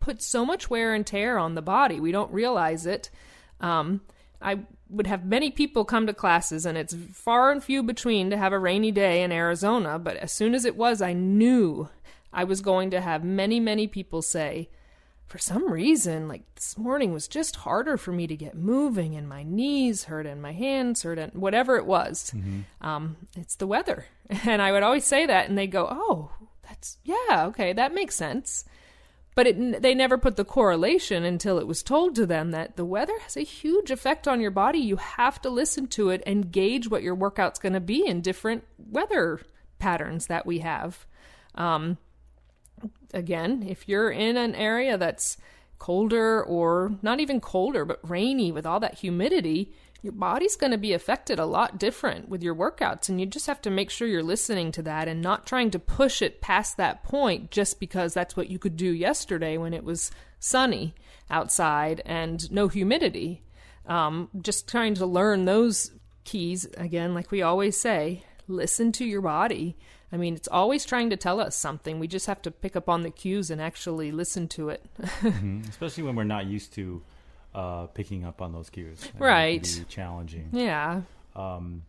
puts 0.00 0.26
so 0.26 0.44
much 0.44 0.68
wear 0.68 0.94
and 0.94 1.06
tear 1.06 1.38
on 1.38 1.54
the 1.54 1.62
body. 1.62 2.00
We 2.00 2.12
don't 2.12 2.32
realize 2.32 2.86
it. 2.86 3.10
Um, 3.60 4.00
I 4.40 4.60
would 4.90 5.06
have 5.06 5.24
many 5.24 5.50
people 5.50 5.84
come 5.84 6.06
to 6.06 6.12
classes, 6.12 6.66
and 6.66 6.76
it's 6.76 6.94
far 7.12 7.50
and 7.50 7.62
few 7.62 7.82
between 7.82 8.28
to 8.30 8.36
have 8.36 8.52
a 8.52 8.58
rainy 8.58 8.90
day 8.90 9.22
in 9.22 9.32
Arizona. 9.32 9.98
But 9.98 10.16
as 10.16 10.32
soon 10.32 10.54
as 10.54 10.64
it 10.64 10.76
was, 10.76 11.00
I 11.00 11.12
knew 11.12 11.88
I 12.32 12.44
was 12.44 12.60
going 12.60 12.90
to 12.90 13.00
have 13.00 13.24
many, 13.24 13.60
many 13.60 13.86
people 13.86 14.20
say, 14.20 14.68
for 15.32 15.38
some 15.38 15.72
reason, 15.72 16.28
like 16.28 16.42
this 16.56 16.76
morning 16.76 17.10
was 17.10 17.26
just 17.26 17.56
harder 17.56 17.96
for 17.96 18.12
me 18.12 18.26
to 18.26 18.36
get 18.36 18.54
moving, 18.54 19.16
and 19.16 19.26
my 19.26 19.42
knees 19.42 20.04
hurt, 20.04 20.26
and 20.26 20.42
my 20.42 20.52
hands 20.52 21.04
hurt, 21.04 21.18
and 21.18 21.32
whatever 21.32 21.76
it 21.76 21.86
was. 21.86 22.34
Um, 22.82 23.16
it's 23.34 23.56
the 23.56 23.66
weather. 23.66 24.04
And 24.44 24.60
I 24.60 24.72
would 24.72 24.82
always 24.82 25.06
say 25.06 25.24
that, 25.24 25.48
and 25.48 25.56
they 25.56 25.66
go, 25.66 25.88
Oh, 25.90 26.32
that's, 26.68 26.98
yeah, 27.02 27.46
okay, 27.46 27.72
that 27.72 27.94
makes 27.94 28.14
sense. 28.14 28.66
But 29.34 29.46
it, 29.46 29.80
they 29.80 29.94
never 29.94 30.18
put 30.18 30.36
the 30.36 30.44
correlation 30.44 31.24
until 31.24 31.58
it 31.58 31.66
was 31.66 31.82
told 31.82 32.14
to 32.16 32.26
them 32.26 32.50
that 32.50 32.76
the 32.76 32.84
weather 32.84 33.18
has 33.20 33.34
a 33.34 33.40
huge 33.40 33.90
effect 33.90 34.28
on 34.28 34.40
your 34.40 34.50
body. 34.50 34.80
You 34.80 34.96
have 34.96 35.40
to 35.42 35.48
listen 35.48 35.86
to 35.88 36.10
it 36.10 36.22
and 36.26 36.52
gauge 36.52 36.90
what 36.90 37.02
your 37.02 37.14
workout's 37.14 37.58
going 37.58 37.72
to 37.72 37.80
be 37.80 38.06
in 38.06 38.20
different 38.20 38.64
weather 38.78 39.40
patterns 39.78 40.26
that 40.26 40.44
we 40.44 40.58
have. 40.58 41.06
Um, 41.54 41.96
again, 43.12 43.64
if 43.68 43.88
you're 43.88 44.10
in 44.10 44.36
an 44.36 44.54
area 44.54 44.96
that's 44.98 45.36
colder 45.78 46.42
or 46.42 46.92
not 47.02 47.20
even 47.20 47.40
colder, 47.40 47.84
but 47.84 48.08
rainy 48.08 48.52
with 48.52 48.64
all 48.64 48.80
that 48.80 48.98
humidity, 48.98 49.72
your 50.02 50.12
body's 50.12 50.56
going 50.56 50.72
to 50.72 50.78
be 50.78 50.92
affected 50.92 51.38
a 51.38 51.46
lot 51.46 51.78
different 51.78 52.28
with 52.28 52.42
your 52.42 52.54
workouts. 52.54 53.08
And 53.08 53.20
you 53.20 53.26
just 53.26 53.46
have 53.46 53.62
to 53.62 53.70
make 53.70 53.88
sure 53.88 54.08
you're 54.08 54.22
listening 54.22 54.72
to 54.72 54.82
that 54.82 55.06
and 55.06 55.22
not 55.22 55.46
trying 55.46 55.70
to 55.70 55.78
push 55.78 56.20
it 56.20 56.40
past 56.40 56.76
that 56.76 57.04
point 57.04 57.50
just 57.50 57.78
because 57.78 58.12
that's 58.12 58.36
what 58.36 58.50
you 58.50 58.58
could 58.58 58.76
do 58.76 58.92
yesterday 58.92 59.56
when 59.56 59.72
it 59.72 59.84
was 59.84 60.10
sunny 60.40 60.94
outside 61.30 62.02
and 62.04 62.50
no 62.50 62.66
humidity. 62.68 63.42
Um, 63.86 64.28
just 64.40 64.68
trying 64.68 64.94
to 64.94 65.06
learn 65.06 65.44
those 65.44 65.92
keys, 66.24 66.66
again, 66.76 67.14
like 67.14 67.30
we 67.30 67.42
always 67.42 67.76
say, 67.76 68.24
listen 68.48 68.92
to 68.92 69.04
your 69.04 69.22
body. 69.22 69.76
I 70.12 70.18
mean, 70.18 70.34
it's 70.34 70.48
always 70.48 70.84
trying 70.84 71.08
to 71.10 71.16
tell 71.16 71.40
us 71.40 71.56
something. 71.56 71.98
We 71.98 72.06
just 72.06 72.26
have 72.26 72.42
to 72.42 72.50
pick 72.50 72.76
up 72.76 72.88
on 72.88 73.02
the 73.02 73.10
cues 73.10 73.50
and 73.50 73.62
actually 73.62 74.12
listen 74.12 74.46
to 74.48 74.68
it. 74.68 74.84
Especially 75.68 76.02
when 76.02 76.16
we're 76.16 76.24
not 76.24 76.46
used 76.46 76.74
to 76.74 77.02
uh, 77.54 77.86
picking 77.86 78.24
up 78.24 78.42
on 78.42 78.52
those 78.52 78.68
cues. 78.68 79.08
Right. 79.18 79.62
be 79.62 79.84
challenging. 79.88 80.50
yeah. 80.52 81.02
Um, 81.34 81.84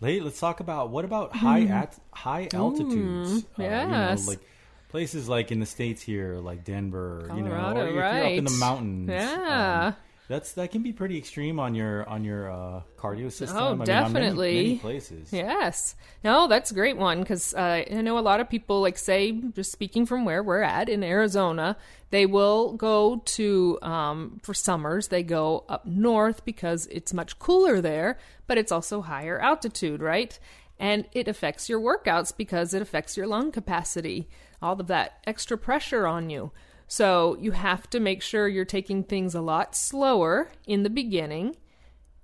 let's 0.00 0.38
talk 0.38 0.60
about 0.60 0.90
what 0.90 1.04
about 1.04 1.34
high 1.34 1.62
at 1.62 1.98
high 2.12 2.48
altitudes? 2.52 3.44
Uh, 3.58 3.62
you 3.62 3.68
know, 3.68 3.88
yes. 3.88 4.28
like 4.28 4.40
places 4.88 5.28
like 5.28 5.50
in 5.50 5.58
the 5.58 5.66
states 5.66 6.02
here, 6.02 6.36
like 6.36 6.64
Denver, 6.64 7.28
you 7.34 7.42
know, 7.42 7.50
Colorado, 7.50 7.80
or 7.80 7.88
if 7.88 7.94
you're 7.94 8.04
up 8.04 8.26
in 8.26 8.44
the 8.44 8.50
mountains. 8.52 9.08
Yeah. 9.08 9.86
um, 9.88 9.96
that's 10.28 10.52
that 10.52 10.70
can 10.70 10.82
be 10.82 10.92
pretty 10.92 11.18
extreme 11.18 11.60
on 11.60 11.74
your 11.74 12.08
on 12.08 12.24
your 12.24 12.50
uh, 12.50 12.80
cardio 12.96 13.30
system. 13.30 13.58
Oh, 13.58 13.60
I 13.60 13.62
mean, 13.62 13.72
on 13.72 13.78
many- 13.78 13.86
definitely. 13.86 14.56
many 14.56 14.78
places. 14.78 15.32
Yes. 15.32 15.94
No, 16.22 16.48
that's 16.48 16.70
a 16.70 16.74
great 16.74 16.96
one 16.96 17.20
because 17.20 17.52
uh, 17.54 17.84
I 17.90 18.00
know 18.00 18.18
a 18.18 18.20
lot 18.20 18.40
of 18.40 18.48
people, 18.48 18.80
like, 18.80 18.96
say, 18.96 19.32
just 19.32 19.70
speaking 19.70 20.06
from 20.06 20.24
where 20.24 20.42
we're 20.42 20.62
at 20.62 20.88
in 20.88 21.04
Arizona, 21.04 21.76
they 22.10 22.24
will 22.24 22.72
go 22.72 23.20
to, 23.24 23.78
um, 23.82 24.40
for 24.42 24.54
summers, 24.54 25.08
they 25.08 25.22
go 25.22 25.64
up 25.68 25.84
north 25.84 26.44
because 26.44 26.86
it's 26.86 27.12
much 27.12 27.38
cooler 27.38 27.80
there, 27.80 28.18
but 28.46 28.56
it's 28.56 28.72
also 28.72 29.02
higher 29.02 29.38
altitude, 29.38 30.00
right? 30.00 30.38
And 30.78 31.06
it 31.12 31.28
affects 31.28 31.68
your 31.68 31.80
workouts 31.80 32.34
because 32.34 32.72
it 32.72 32.80
affects 32.82 33.16
your 33.16 33.26
lung 33.26 33.52
capacity, 33.52 34.28
all 34.62 34.80
of 34.80 34.86
that 34.86 35.18
extra 35.26 35.58
pressure 35.58 36.06
on 36.06 36.30
you. 36.30 36.50
So 36.94 37.36
you 37.40 37.50
have 37.50 37.90
to 37.90 37.98
make 37.98 38.22
sure 38.22 38.46
you're 38.46 38.64
taking 38.64 39.02
things 39.02 39.34
a 39.34 39.40
lot 39.40 39.74
slower 39.74 40.52
in 40.64 40.84
the 40.84 40.88
beginning 40.88 41.56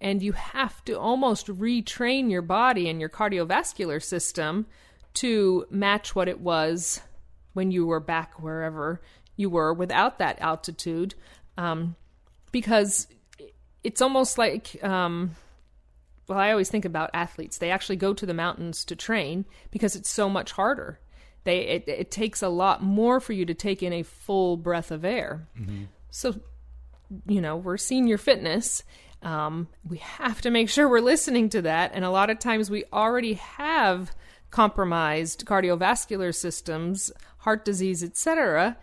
and 0.00 0.22
you 0.22 0.30
have 0.30 0.84
to 0.84 0.96
almost 0.96 1.48
retrain 1.48 2.30
your 2.30 2.40
body 2.40 2.88
and 2.88 3.00
your 3.00 3.08
cardiovascular 3.08 4.00
system 4.00 4.68
to 5.14 5.66
match 5.70 6.14
what 6.14 6.28
it 6.28 6.40
was 6.40 7.00
when 7.52 7.72
you 7.72 7.84
were 7.84 7.98
back 7.98 8.40
wherever 8.40 9.02
you 9.34 9.50
were 9.50 9.74
without 9.74 10.20
that 10.20 10.40
altitude 10.40 11.16
um, 11.58 11.96
because 12.52 13.08
it's 13.82 14.00
almost 14.00 14.38
like 14.38 14.78
um, 14.84 15.32
well 16.28 16.38
i 16.38 16.52
always 16.52 16.70
think 16.70 16.84
about 16.84 17.10
athletes. 17.12 17.58
They 17.58 17.72
actually 17.72 17.96
go 17.96 18.14
to 18.14 18.24
the 18.24 18.34
mountains 18.34 18.84
to 18.84 18.94
train 18.94 19.46
because 19.72 19.96
it's 19.96 20.08
so 20.08 20.28
much 20.28 20.52
harder 20.52 21.00
they 21.44 21.60
it, 21.60 21.84
it 21.88 22.10
takes 22.10 22.42
a 22.42 22.48
lot 22.48 22.82
more 22.82 23.20
for 23.20 23.32
you 23.32 23.44
to 23.46 23.54
take 23.54 23.82
in 23.82 23.92
a 23.92 24.02
full 24.02 24.56
breath 24.56 24.90
of 24.90 25.04
air 25.04 25.48
so 26.10 26.34
you 27.26 27.40
know, 27.40 27.56
we're 27.56 27.76
senior 27.76 28.18
fitness. 28.18 28.82
Um, 29.22 29.68
we 29.86 29.98
have 29.98 30.40
to 30.42 30.50
make 30.50 30.68
sure 30.68 30.88
we're 30.88 31.00
listening 31.00 31.48
to 31.50 31.62
that. 31.62 31.92
And 31.94 32.04
a 32.04 32.10
lot 32.10 32.30
of 32.30 32.38
times 32.38 32.70
we 32.70 32.84
already 32.92 33.34
have 33.34 34.12
compromised 34.50 35.44
cardiovascular 35.44 36.34
systems, 36.34 37.12
heart 37.38 37.64
disease, 37.64 38.02
etc. 38.02 38.76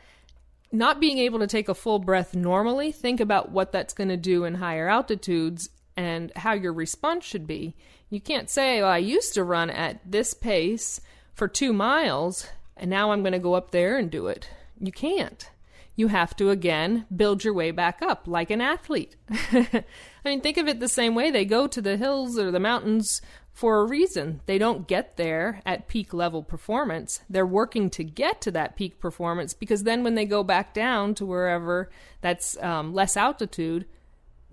Not 0.72 1.00
being 1.00 1.18
able 1.18 1.40
to 1.40 1.48
take 1.48 1.70
a 1.70 1.76
full 1.76 2.00
breath 2.00 2.36
normally, 2.36 2.92
think 2.92 3.20
about 3.20 3.52
what 3.52 3.72
that's 3.72 3.94
going 3.94 4.10
to 4.10 4.18
do 4.18 4.44
in 4.44 4.56
higher 4.56 4.88
altitudes 4.88 5.70
and 5.96 6.32
how 6.36 6.54
your 6.54 6.74
response 6.74 7.26
should 7.26 7.48
be. 7.48 7.76
You 8.10 8.22
can't 8.22 8.50
say, 8.50 8.82
well, 8.82 8.92
I 8.92 9.00
used 9.00 9.34
to 9.34 9.44
run 9.44 9.70
at 9.70 10.00
this 10.10 10.34
pace 10.34 11.02
for 11.38 11.48
two 11.48 11.72
miles, 11.72 12.48
and 12.76 12.90
now 12.90 13.12
I'm 13.12 13.22
going 13.22 13.34
to 13.34 13.40
go 13.40 13.54
up 13.54 13.72
there 13.72 13.98
and 13.98 14.12
do 14.12 14.28
it. 14.28 14.50
You 14.80 14.92
can't 14.92 15.50
you 15.98 16.08
have 16.10 16.36
to 16.36 16.52
again 16.52 17.06
build 17.14 17.44
your 17.44 17.54
way 17.54 17.72
back 17.72 18.02
up 18.02 18.28
like 18.28 18.50
an 18.52 18.62
athlete. 18.62 19.18
I 19.52 19.84
mean, 20.24 20.40
think 20.40 20.58
of 20.58 20.68
it 20.68 20.80
the 20.80 20.88
same 20.88 21.16
way. 21.16 21.32
They 21.32 21.44
go 21.44 21.68
to 21.68 21.82
the 21.82 21.98
hills 21.98 22.38
or 22.38 22.52
the 22.52 22.60
mountains 22.60 23.20
for 23.52 23.80
a 23.80 23.86
reason. 23.86 24.40
They 24.46 24.60
don't 24.60 24.88
get 24.88 25.18
there 25.18 25.60
at 25.66 25.88
peak 25.88 26.14
level 26.14 26.44
performance. 26.44 27.22
They're 27.28 27.48
working 27.48 27.90
to 27.90 28.04
get 28.04 28.42
to 28.42 28.52
that 28.52 28.76
peak 28.76 29.00
performance 29.00 29.56
because 29.56 29.84
then 29.84 30.04
when 30.04 30.14
they 30.14 30.26
go 30.26 30.44
back 30.44 30.74
down 30.74 31.16
to 31.16 31.26
wherever 31.26 31.90
that's 32.22 32.62
um, 32.62 32.94
less 32.94 33.18
altitude, 33.18 33.88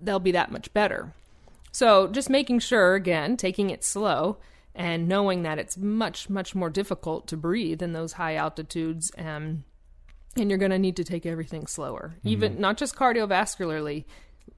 they'll 0.01 0.19
be 0.19 0.31
that 0.31 0.51
much 0.51 0.73
better. 0.73 1.13
So 1.71 2.07
just 2.07 2.29
making 2.29 2.59
sure, 2.59 2.95
again, 2.95 3.37
taking 3.37 3.69
it 3.69 3.83
slow 3.83 4.37
and 4.75 5.07
knowing 5.07 5.43
that 5.43 5.57
it's 5.57 5.77
much, 5.77 6.29
much 6.29 6.53
more 6.53 6.69
difficult 6.69 7.27
to 7.27 7.37
breathe 7.37 7.81
in 7.81 7.93
those 7.93 8.13
high 8.13 8.35
altitudes. 8.35 9.09
and 9.17 9.63
and 10.37 10.49
you're 10.49 10.59
going 10.59 10.71
to 10.71 10.79
need 10.79 10.97
to 10.97 11.03
take 11.03 11.25
everything 11.25 11.65
slower, 11.65 12.15
mm-hmm. 12.17 12.27
even 12.27 12.59
not 12.59 12.77
just 12.77 12.95
cardiovascularly. 12.95 14.05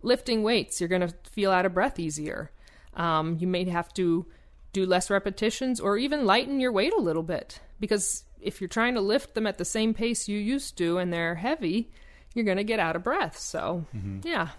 Lifting 0.02 0.44
weights, 0.44 0.82
you're 0.82 0.88
going 0.88 1.08
to 1.08 1.14
feel 1.32 1.52
out 1.52 1.66
of 1.66 1.74
breath 1.74 2.00
easier. 2.00 2.52
Um, 2.96 3.38
you 3.40 3.48
may 3.48 3.64
have 3.66 3.94
to 3.94 4.26
do 4.74 4.86
less 4.86 5.10
repetitions 5.10 5.80
or 5.80 5.98
even 5.98 6.26
lighten 6.26 6.60
your 6.60 6.72
weight 6.72 6.94
a 6.94 7.02
little 7.02 7.24
bit 7.24 7.60
because 7.80 8.24
if 8.42 8.60
you're 8.60 8.68
trying 8.68 8.96
to 8.96 9.02
lift 9.02 9.34
them 9.34 9.48
at 9.48 9.58
the 9.58 9.66
same 9.66 9.94
pace 9.94 10.28
you 10.28 10.38
used 10.38 10.78
to 10.78 10.98
and 10.98 11.12
they're 11.12 11.36
heavy, 11.36 11.92
you're 12.34 12.46
going 12.46 12.58
to 12.58 12.64
get 12.64 12.80
out 12.80 12.96
of 12.96 13.04
breath. 13.04 13.38
So, 13.38 13.86
mm-hmm. 13.96 14.28
yeah. 14.28 14.50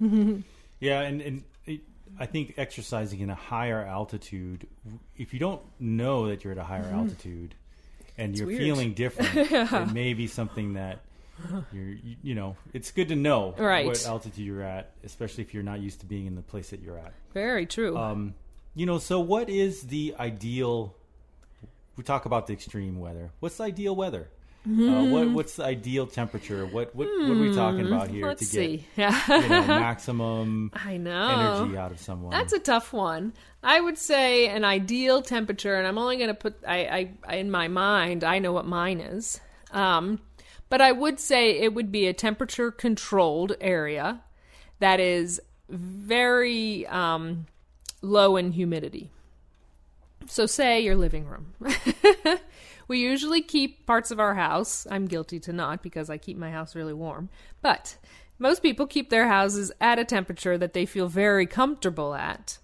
yeah, 0.80 1.00
and, 1.02 1.20
and 1.20 1.44
I 2.18 2.26
think 2.26 2.54
exercising 2.56 3.20
in 3.20 3.30
a 3.30 3.34
higher 3.34 3.82
altitude, 3.82 4.66
if 5.16 5.32
you 5.32 5.40
don't 5.40 5.62
know 5.78 6.28
that 6.28 6.44
you're 6.44 6.52
at 6.52 6.58
a 6.58 6.64
higher 6.64 6.82
mm-hmm. 6.82 6.98
altitude 6.98 7.54
and 8.16 8.32
it's 8.32 8.40
you're 8.40 8.48
weird. 8.48 8.60
feeling 8.60 8.94
different, 8.94 9.50
yeah. 9.50 9.82
it 9.88 9.92
may 9.92 10.14
be 10.14 10.26
something 10.26 10.74
that 10.74 11.00
you're, 11.72 11.84
you, 11.84 12.16
you, 12.22 12.34
know, 12.34 12.56
it's 12.72 12.90
good 12.90 13.08
to 13.08 13.16
know 13.16 13.54
right. 13.58 13.86
what 13.86 14.04
altitude 14.06 14.44
you're 14.44 14.62
at, 14.62 14.90
especially 15.04 15.44
if 15.44 15.54
you're 15.54 15.62
not 15.62 15.80
used 15.80 16.00
to 16.00 16.06
being 16.06 16.26
in 16.26 16.34
the 16.34 16.42
place 16.42 16.70
that 16.70 16.80
you're 16.80 16.98
at. 16.98 17.12
Very 17.32 17.66
true. 17.66 17.96
Um, 17.96 18.34
you 18.74 18.86
know, 18.86 18.98
so 18.98 19.20
what 19.20 19.48
is 19.48 19.82
the 19.82 20.14
ideal? 20.18 20.94
We 21.96 22.04
talk 22.04 22.26
about 22.26 22.46
the 22.46 22.52
extreme 22.52 22.98
weather. 23.00 23.30
What's 23.40 23.56
the 23.56 23.64
ideal 23.64 23.94
weather? 23.94 24.28
Mm-hmm. 24.68 24.94
Uh, 24.94 25.04
what 25.04 25.30
what's 25.30 25.56
the 25.56 25.64
ideal 25.64 26.06
temperature? 26.06 26.66
What 26.66 26.94
what, 26.94 27.06
what 27.06 27.30
are 27.30 27.40
we 27.40 27.54
talking 27.54 27.86
hmm, 27.86 27.92
about 27.92 28.08
here 28.08 28.26
Let's 28.26 28.40
to 28.40 28.46
see. 28.46 28.84
get 28.96 29.28
you 29.28 29.40
know, 29.48 29.66
maximum 29.66 30.70
I 30.74 30.98
know. 30.98 31.60
energy 31.62 31.78
out 31.78 31.90
of 31.90 32.00
someone? 32.00 32.32
That's 32.32 32.52
a 32.52 32.58
tough 32.58 32.92
one. 32.92 33.32
I 33.62 33.80
would 33.80 33.96
say 33.96 34.48
an 34.48 34.66
ideal 34.66 35.22
temperature, 35.22 35.76
and 35.76 35.86
I'm 35.86 35.96
only 35.96 36.16
going 36.18 36.28
to 36.28 36.34
put 36.34 36.56
I, 36.66 37.14
I, 37.26 37.36
in 37.36 37.50
my 37.50 37.68
mind. 37.68 38.24
I 38.24 38.40
know 38.40 38.52
what 38.52 38.66
mine 38.66 39.00
is, 39.00 39.40
um, 39.70 40.20
but 40.68 40.82
I 40.82 40.92
would 40.92 41.18
say 41.18 41.58
it 41.60 41.72
would 41.72 41.90
be 41.90 42.06
a 42.06 42.12
temperature 42.12 42.70
controlled 42.70 43.56
area 43.62 44.20
that 44.80 45.00
is 45.00 45.40
very 45.70 46.86
um, 46.88 47.46
low 48.02 48.36
in 48.36 48.52
humidity. 48.52 49.10
So, 50.26 50.44
say 50.44 50.82
your 50.82 50.94
living 50.94 51.24
room. 51.24 51.54
we 52.88 52.98
usually 52.98 53.42
keep 53.42 53.86
parts 53.86 54.10
of 54.10 54.18
our 54.18 54.34
house. 54.34 54.86
I'm 54.90 55.06
guilty 55.06 55.38
to 55.40 55.52
not 55.52 55.82
because 55.82 56.10
I 56.10 56.16
keep 56.16 56.36
my 56.36 56.50
house 56.50 56.74
really 56.74 56.94
warm. 56.94 57.28
But 57.60 57.98
most 58.38 58.62
people 58.62 58.86
keep 58.86 59.10
their 59.10 59.28
houses 59.28 59.70
at 59.80 59.98
a 59.98 60.04
temperature 60.04 60.56
that 60.58 60.72
they 60.72 60.86
feel 60.86 61.06
very 61.06 61.46
comfortable 61.46 62.14
at. 62.14 62.58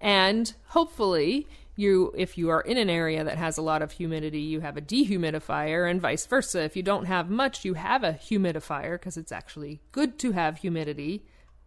And 0.00 0.52
hopefully, 0.66 1.46
you 1.76 2.12
if 2.16 2.36
you 2.36 2.48
are 2.50 2.60
in 2.60 2.76
an 2.76 2.90
area 2.90 3.22
that 3.22 3.38
has 3.38 3.56
a 3.56 3.62
lot 3.62 3.82
of 3.82 3.92
humidity, 3.92 4.40
you 4.40 4.60
have 4.60 4.76
a 4.76 4.82
dehumidifier 4.82 5.88
and 5.88 6.00
vice 6.00 6.26
versa. 6.26 6.62
If 6.62 6.76
you 6.76 6.82
don't 6.82 7.04
have 7.04 7.30
much, 7.30 7.64
you 7.64 7.74
have 7.74 8.02
a 8.02 8.14
humidifier 8.14 8.92
because 8.92 9.16
it's 9.16 9.32
actually 9.32 9.80
good 9.92 10.18
to 10.20 10.32
have 10.32 10.58
humidity, 10.58 11.24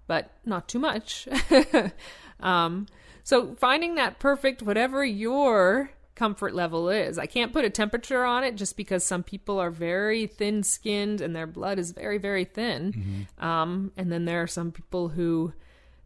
but 0.07 0.31
not 0.45 0.67
too 0.67 0.79
much. 0.79 1.27
um, 2.41 2.87
so 3.23 3.55
finding 3.55 3.95
that 3.95 4.19
perfect, 4.19 4.61
whatever 4.61 5.05
your 5.05 5.91
comfort 6.21 6.53
level 6.53 6.87
is. 6.87 7.17
I 7.17 7.25
can't 7.25 7.51
put 7.51 7.65
a 7.65 7.69
temperature 7.71 8.23
on 8.23 8.43
it 8.43 8.55
just 8.55 8.77
because 8.77 9.03
some 9.03 9.23
people 9.23 9.59
are 9.59 9.71
very 9.71 10.27
thin 10.27 10.61
skinned 10.61 11.19
and 11.19 11.35
their 11.35 11.47
blood 11.47 11.79
is 11.79 11.93
very, 11.93 12.19
very 12.19 12.45
thin. 12.45 12.93
Mm-hmm. 12.93 13.43
Um, 13.43 13.91
and 13.97 14.11
then 14.11 14.25
there 14.25 14.43
are 14.43 14.47
some 14.47 14.71
people 14.71 15.09
who, 15.09 15.53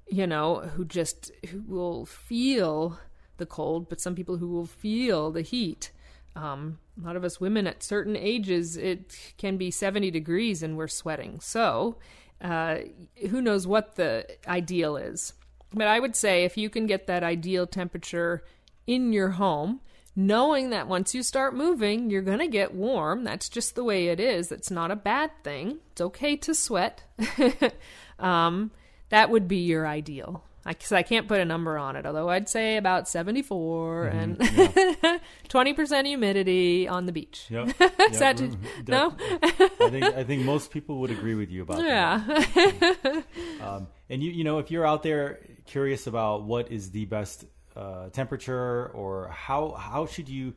you 0.08 0.26
know, 0.26 0.62
who 0.62 0.86
just 0.86 1.34
who 1.50 1.62
will 1.68 2.06
feel 2.06 2.98
the 3.36 3.46
cold, 3.46 3.90
but 3.90 4.00
some 4.00 4.16
people 4.16 4.38
who 4.38 4.48
will 4.48 4.66
feel 4.66 5.32
the 5.32 5.42
heat. 5.42 5.92
Um, 6.34 6.80
a 6.98 7.06
lot 7.06 7.18
of 7.18 7.26
us 7.26 7.42
women 7.42 7.68
at 7.68 7.84
certain 7.84 8.16
ages, 8.16 8.78
it 8.78 9.34
can 9.38 9.58
be 9.58 9.70
70 9.70 10.12
degrees 10.12 10.64
and 10.64 10.78
we're 10.78 10.88
sweating. 10.88 11.42
So, 11.42 11.98
uh, 12.40 12.78
who 13.30 13.42
knows 13.42 13.68
what 13.68 13.98
the 13.98 14.26
ideal 14.48 14.96
is? 14.96 15.34
But 15.74 15.88
I 15.88 16.00
would 16.00 16.16
say 16.16 16.46
if 16.46 16.56
you 16.56 16.70
can 16.70 16.86
get 16.86 17.06
that 17.08 17.22
ideal 17.22 17.68
temperature 17.68 18.46
in 18.88 19.12
your 19.12 19.32
home, 19.32 19.82
knowing 20.16 20.70
that 20.70 20.88
once 20.88 21.14
you 21.14 21.22
start 21.24 21.54
moving, 21.54 22.10
you're 22.10 22.22
going 22.22 22.40
to 22.40 22.48
get 22.48 22.74
warm. 22.74 23.24
That's 23.24 23.50
just 23.50 23.76
the 23.76 23.84
way 23.84 24.08
it 24.08 24.20
is. 24.20 24.52
It's 24.52 24.72
not 24.72 24.92
a 24.92 24.96
bad 24.96 25.32
thing. 25.44 25.80
It's 25.92 26.02
okay 26.02 26.36
to 26.38 26.56
sweat. 26.56 27.04
um, 28.20 28.72
that 29.10 29.30
would 29.30 29.48
be 29.48 29.58
your 29.58 29.86
ideal. 29.86 30.44
Because 30.66 30.92
I, 30.92 31.00
I, 31.00 31.04
can't 31.04 31.28
put 31.28 31.40
a 31.40 31.46
number 31.46 31.78
on 31.78 31.96
it, 31.96 32.08
although 32.08 32.28
I'd 32.28 32.50
say 32.50 32.78
about 32.78 33.08
74 33.08 34.10
mm-hmm, 34.12 34.18
and 34.18 34.98
yeah. 35.04 35.20
20% 35.50 36.06
humidity 36.08 36.88
on 36.88 37.06
the 37.06 37.12
beach. 37.12 37.46
Yep, 37.52 37.68
Is 38.10 38.20
yep, 38.20 38.40
no? 38.88 39.16
I, 39.20 39.90
think, 39.92 40.04
I 40.04 40.24
think 40.24 40.44
most 40.44 40.72
people 40.72 41.02
would 41.02 41.12
agree 41.12 41.36
with 41.36 41.52
you 41.52 41.62
about 41.62 41.84
yeah. 41.84 42.24
that. 42.26 43.24
Yeah. 43.36 43.76
um, 43.76 43.88
and 44.10 44.24
you, 44.24 44.32
you 44.32 44.44
know, 44.44 44.58
if 44.58 44.72
you're 44.72 44.88
out 44.88 45.04
there 45.04 45.40
curious 45.68 46.08
about 46.08 46.46
what 46.46 46.72
is 46.72 46.90
the 46.90 47.06
best 47.06 47.46
uh, 47.76 48.10
temperature 48.10 48.88
or 48.94 49.30
how 49.30 49.72
how 49.72 50.06
should 50.06 50.30
you 50.30 50.54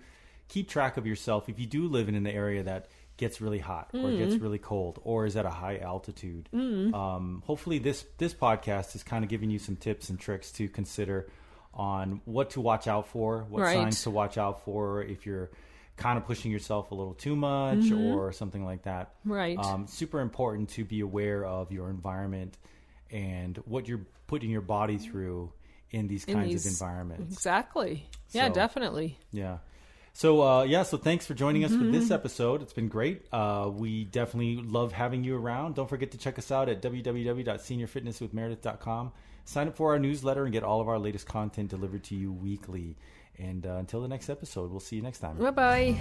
keep 0.49 0.69
track 0.69 0.97
of 0.97 1.07
yourself 1.07 1.49
if 1.49 1.59
you 1.59 1.67
do 1.67 1.89
live 1.89 2.09
in 2.09 2.15
an 2.15 2.27
area 2.27 2.63
that 2.63 2.89
gets 3.19 3.41
really 3.41 3.59
hot 3.59 3.93
mm. 3.93 4.05
or 4.05 4.17
gets 4.17 4.41
really 4.41 4.59
cold 4.59 5.01
or 5.05 5.27
is 5.27 5.37
at 5.37 5.45
a 5.45 5.51
high 5.51 5.77
altitude. 5.79 6.49
Mm. 6.55 6.95
Um, 6.95 7.43
hopefully, 7.47 7.79
this 7.79 8.07
this 8.17 8.33
podcast 8.33 8.95
is 8.97 9.03
kind 9.03 9.25
of 9.25 9.29
giving 9.29 9.51
you 9.51 9.59
some 9.59 9.77
tips 9.77 10.09
and 10.09 10.19
tricks 10.19 10.51
to 10.53 10.69
consider 10.69 11.29
on 11.75 12.23
what 12.25 12.51
to 12.51 12.61
watch 12.61 12.89
out 12.89 13.09
for, 13.09 13.45
what 13.51 13.63
right. 13.63 13.75
signs 13.75 14.03
to 14.05 14.11
watch 14.11 14.39
out 14.39 14.65
for 14.65 15.03
if 15.03 15.27
you're 15.27 15.51
kind 15.97 16.17
of 16.17 16.25
pushing 16.25 16.51
yourself 16.51 16.93
a 16.93 16.95
little 16.95 17.15
too 17.15 17.37
much 17.37 17.79
mm-hmm. 17.79 18.15
or 18.15 18.33
something 18.33 18.65
like 18.65 18.85
that. 18.85 19.15
Right. 19.25 19.59
Um, 19.59 19.87
super 19.87 20.21
important 20.21 20.71
to 20.71 20.85
be 20.85 21.01
aware 21.01 21.45
of 21.45 21.73
your 21.73 21.91
environment 21.91 22.57
and 23.11 23.57
what 23.67 23.89
you're 23.89 24.07
putting 24.29 24.51
your 24.51 24.61
body 24.61 24.99
through 24.99 25.53
in 25.91 26.09
these 26.09 26.25
in 26.25 26.35
kinds 26.35 26.51
these, 26.51 26.67
of 26.67 26.73
environments. 26.73 27.35
Exactly. 27.35 28.09
So, 28.29 28.39
yeah, 28.39 28.49
definitely. 28.49 29.19
Yeah. 29.33 29.59
So 30.13 30.43
uh, 30.43 30.63
yeah, 30.65 30.83
so 30.83 30.97
thanks 30.97 31.27
for 31.27 31.35
joining 31.35 31.65
us 31.65 31.71
mm-hmm. 31.71 31.87
for 31.87 31.93
this 31.93 32.07
mm-hmm. 32.07 32.15
episode. 32.15 32.63
It's 32.63 32.73
been 32.73 32.89
great. 32.89 33.33
Uh, 33.33 33.71
we 33.73 34.03
definitely 34.05 34.57
love 34.57 34.91
having 34.93 35.23
you 35.23 35.37
around. 35.37 35.77
Don't 35.77 35.89
forget 35.89 36.11
to 36.11 36.19
check 36.19 36.41
us 36.41 36.51
out 36.51 36.69
at 36.69 36.83
www.seniorfitnesswithmeredith.com. 36.83 39.13
Sign 39.45 39.69
up 39.69 39.77
for 39.77 39.93
our 39.93 40.01
newsletter 40.01 40.43
and 40.43 40.53
get 40.53 40.65
all 40.65 40.81
of 40.81 40.89
our 40.89 40.99
latest 40.99 41.29
content 41.29 41.71
delivered 41.71 42.03
to 42.05 42.17
you 42.17 42.33
weekly. 42.33 42.97
And 43.39 43.65
uh, 43.65 43.77
until 43.77 44.03
the 44.03 44.09
next 44.09 44.29
episode, 44.29 44.73
we'll 44.73 44.81
see 44.81 44.97
you 44.97 45.03
next 45.03 45.21
time. 45.21 45.37
Bye 45.37 45.53
bye. 45.53 46.01